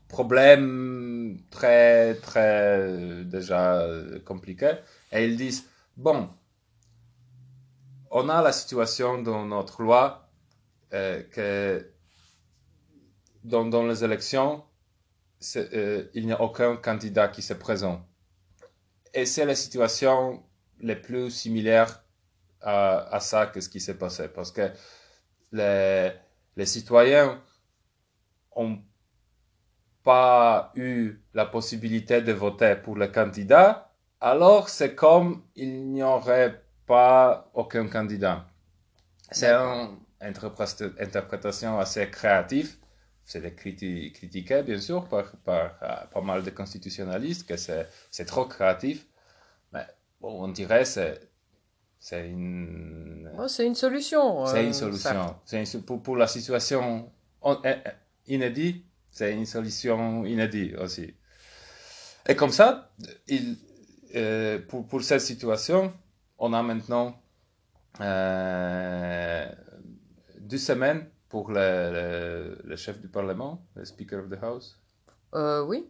[0.08, 3.86] problème très, très déjà
[4.26, 4.74] compliqué.
[5.12, 5.66] Et ils disent,
[5.98, 6.30] bon,
[8.10, 10.30] on a la situation dans notre loi
[10.94, 11.86] euh, que
[13.44, 14.64] dans, dans, les élections,
[15.58, 18.02] euh, il n'y a aucun candidat qui se présente.
[19.14, 20.42] Et c'est la situation
[20.80, 22.02] la plus similaire
[22.62, 24.28] à, à ça que ce qui s'est passé.
[24.30, 24.72] Parce que
[25.52, 26.12] les,
[26.56, 27.42] les citoyens
[28.56, 28.82] n'ont
[30.04, 33.92] pas eu la possibilité de voter pour le candidat,
[34.22, 38.48] alors c'est comme il n'y aurait pas aucun candidat.
[39.32, 42.76] C'est un, interprétation assez créative.
[43.24, 49.06] C'est critiqué, bien sûr, par, par euh, pas mal de constitutionnalistes, que c'est trop créatif.
[49.72, 49.86] Mais
[50.20, 51.29] bon, on dirait que
[52.00, 53.30] c'est une...
[53.48, 54.46] c'est une solution.
[54.46, 55.36] C'est une euh, solution.
[55.86, 57.12] pour, pour, la situation
[58.28, 61.14] inédite, c'est une solution inédite aussi.
[62.28, 62.92] Et comme ça,
[63.28, 63.58] il,
[64.16, 65.94] euh, pour, pour cette situation,
[66.38, 67.22] on a maintenant
[68.02, 69.46] euh,
[70.40, 74.80] deux semaines pour le, le, chef du Parlement, le Speaker of the House
[75.36, 75.88] euh, Oui,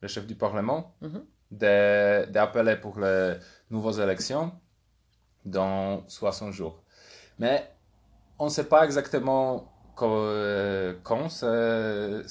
[0.00, 2.30] Le chef du Parlement, mm-hmm.
[2.30, 3.34] d'appeler pour les
[3.70, 4.52] nouvelles élections
[5.44, 6.82] dans 60 jours.
[7.38, 7.70] Mais
[8.38, 12.22] on ne sait pas exactement quand, ça,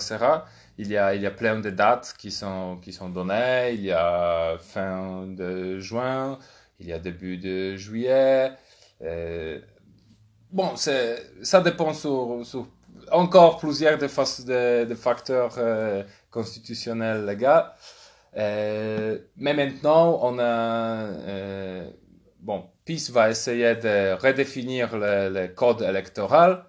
[0.00, 0.46] sera.
[0.78, 2.80] Il y, a, plein de dates qui sont,
[3.12, 3.72] données.
[3.74, 6.38] Il y a fin de juin,
[6.80, 8.52] il y a début de juillet.
[9.02, 9.60] Euh,
[10.50, 12.44] bon, ça dépend sur,
[13.12, 17.68] encore plusieurs de, facteurs euh, constitutionnels légaux.
[18.36, 21.08] Euh, mais maintenant, on a
[22.46, 26.64] bon, PIS va essayer de redéfinir le, code électoral.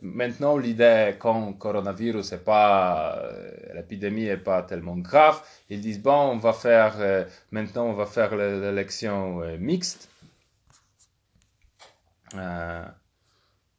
[0.00, 6.30] Maintenant, l'idée, quand coronavirus n'est pas, euh, l'épidémie n'est pas tellement grave, ils disent, bon,
[6.34, 10.08] on va faire, euh, maintenant, on va faire l'élection euh, mixte,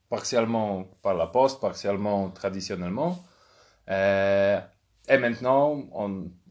[0.09, 3.17] partiellement par la poste, partiellement traditionnellement.
[5.11, 5.83] Et maintenant,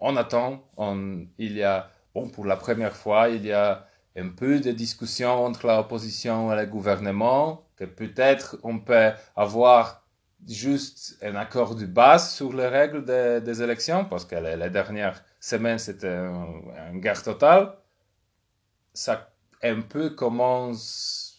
[0.00, 0.62] on, attend,
[1.38, 5.46] il y a, bon, pour la première fois, il y a un peu de discussion
[5.46, 10.04] entre l'opposition et le gouvernement, que peut-être on peut avoir
[10.46, 15.78] juste un accord de base sur les règles des élections, parce que la, dernière semaine
[15.78, 16.18] c'était
[16.92, 17.72] une guerre totale.
[18.92, 19.32] Ça
[19.62, 21.38] un peu commence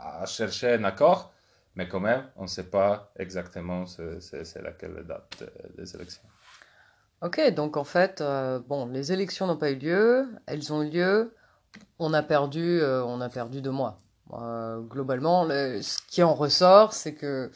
[0.00, 1.31] à chercher un accord,
[1.74, 5.44] mais quand même, on ne sait pas exactement c'est laquelle date
[5.76, 6.22] des élections.
[7.22, 10.90] Ok, donc en fait, euh, bon, les élections n'ont pas eu lieu, elles ont eu
[10.90, 11.32] lieu
[11.98, 14.00] on a perdu, euh, on a perdu deux mois.
[14.32, 17.50] Euh, globalement, ce qui en ressort, c'est que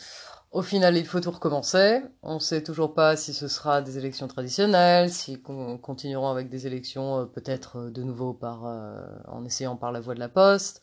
[0.52, 2.02] au final, il faut tout recommencer.
[2.22, 6.48] On ne sait toujours pas si ce sera des élections traditionnelles, si on continueront avec
[6.48, 10.82] des élections euh, peut-être de nouveau en essayant par la voie de la poste.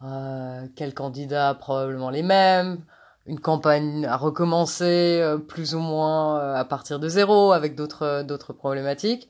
[0.00, 2.78] Quels candidats Probablement les mêmes.
[3.26, 9.28] Une campagne à recommencer plus ou moins à partir de zéro avec d'autres d'autres problématiques.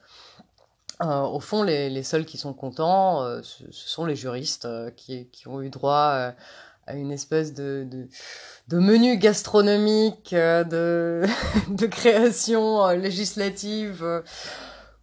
[1.03, 4.91] Euh, au fond, les, les, seuls qui sont contents, euh, ce, sont les juristes euh,
[4.91, 6.33] qui, qui, ont eu droit
[6.87, 8.09] à une espèce de, de,
[8.69, 11.23] de menu gastronomique, de,
[11.69, 14.23] de création législative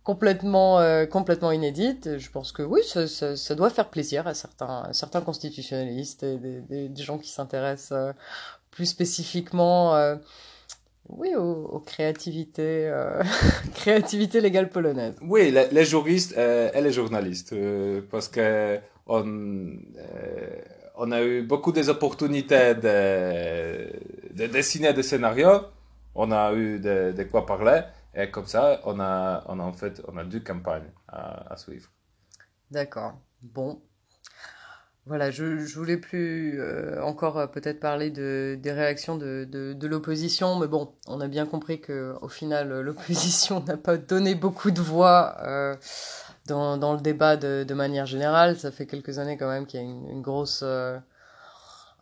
[0.03, 2.17] complètement, complètement inédite.
[2.17, 7.03] Je pense que oui, ça, doit faire plaisir à certains, certains constitutionnalistes et des, des
[7.03, 8.13] gens qui s'intéressent
[8.71, 10.17] plus spécifiquement
[11.09, 13.21] oui, aux, créativités, euh,
[13.75, 15.15] créativité légale polonaise.
[15.21, 19.75] Oui, les, juristes euh, et les journalistes, euh, parce que on,
[20.95, 23.89] on a eu beaucoup d'opportunités de,
[24.33, 25.61] de dessiner des scénarios,
[26.15, 27.81] on a eu de, quoi parler,
[28.15, 31.89] et comme ça, on a, en fait, on a deux campagnes à, suivre.
[32.69, 33.17] D'accord.
[33.41, 33.81] Bon,
[35.05, 35.43] voilà, je,
[35.75, 41.19] voulais plus euh, encore euh, peut-être parler de, des réactions de, l'opposition, mais bon, on
[41.21, 45.35] a bien compris que au final, euh, l'opposition n'a pas donné beaucoup de voix
[46.45, 48.57] dans, le débat de, manière générale.
[48.57, 50.63] Ça fait quelques années quand même qu'il y a une grosse,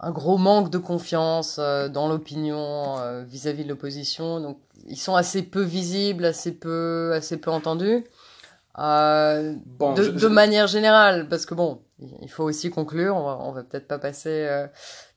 [0.01, 4.39] un gros manque de confiance dans l'opinion vis-à-vis de l'opposition.
[4.39, 8.03] Donc, ils sont assez peu visibles, assez peu, assez peu entendus.
[8.79, 11.81] Euh, bon, de, de manière générale, parce que bon,
[12.21, 13.15] il faut aussi conclure.
[13.15, 14.67] On va, on va peut-être pas passer euh,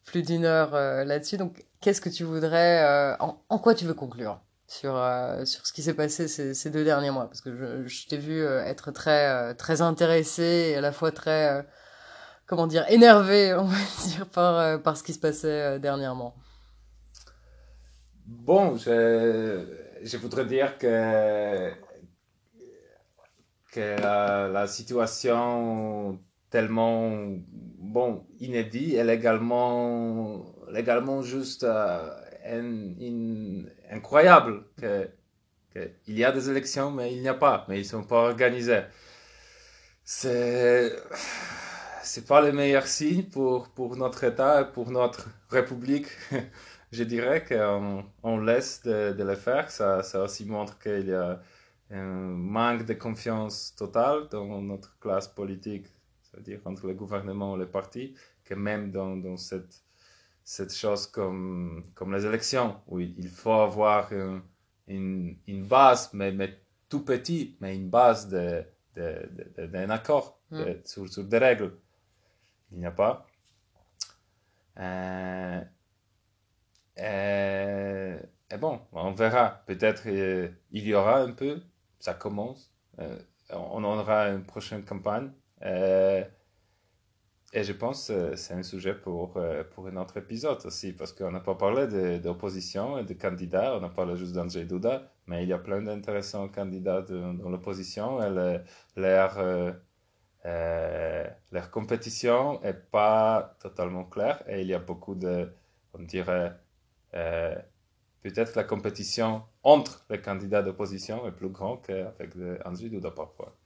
[0.05, 1.37] plus d'une heure euh, là-dessus.
[1.37, 5.01] Donc, qu'est-ce que tu voudrais, euh, en, en, quoi tu veux conclure sur
[5.45, 7.27] sur ce qui s'est passé ces, ces, deux derniers mois?
[7.27, 11.65] Parce que je, je t'ai vu être très très intéressé et à la fois très
[12.47, 13.77] comment dire énervé, on va
[14.09, 16.35] dire par par ce qui se passait dernièrement.
[18.27, 19.65] Bon, je
[20.03, 21.71] je voudrais dire que
[23.73, 26.19] que la, situation
[26.51, 27.11] tellement
[27.79, 32.09] bon inédit et légalement légalement juste euh,
[33.91, 35.09] incroyable que,
[35.73, 38.29] que, il y a des élections mais il n'y a pas mais ils sont pas
[38.29, 38.83] organisés
[40.05, 40.93] c'est
[42.05, 46.09] c'est pas le meilleur signe pour pour notre État et pour notre République
[46.93, 51.15] je dirais qu'on on laisse de, de, le faire ça ça aussi montre qu'il y
[51.15, 51.41] a
[51.91, 55.87] un manque de confiance totale dans notre classe politique
[56.35, 59.83] c'est-à-dire entre le gouvernement et les partis, que même dans, dans cette,
[60.43, 64.43] cette chose comme, comme les élections, où il faut avoir une,
[64.89, 68.65] une, une base, mais, mais, tout petit, mais une base d'un
[68.97, 70.63] de, accord mm.
[70.85, 71.77] sur, sur, des règles.
[72.75, 73.27] Il n'y a pas.
[74.79, 75.61] Euh,
[76.97, 78.17] et,
[78.55, 79.63] et, bon, on verra.
[79.67, 81.63] Peut-être euh, il y aura un peu,
[82.01, 82.73] ça commence.
[82.99, 83.19] Euh,
[83.51, 85.31] on aura une prochaine campagne.
[85.63, 86.25] Euh,
[87.53, 89.39] et je pense que c'est un sujet pour,
[89.71, 93.85] pour un autre épisode aussi, parce qu'on n'a pas parlé d'opposition et de candidats, on
[93.85, 98.59] a parlé juste d'Andrzej Duda, mais il y a plein d'intéressants candidats dans l'opposition et
[100.45, 105.53] leur, compétition n'est pas totalement claire et il y a beaucoup de,
[105.95, 106.53] on dirait,
[107.13, 112.33] peut-être la compétition entre les candidats d'opposition est plus grande qu'avec
[112.65, 113.57] Andrzej Duda parfois.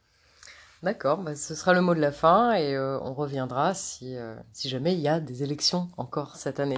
[0.81, 4.35] D'accord, bah, ce sera le mot de la fin et euh, on reviendra si, euh,
[4.53, 6.77] si jamais il y a des élections encore cette année.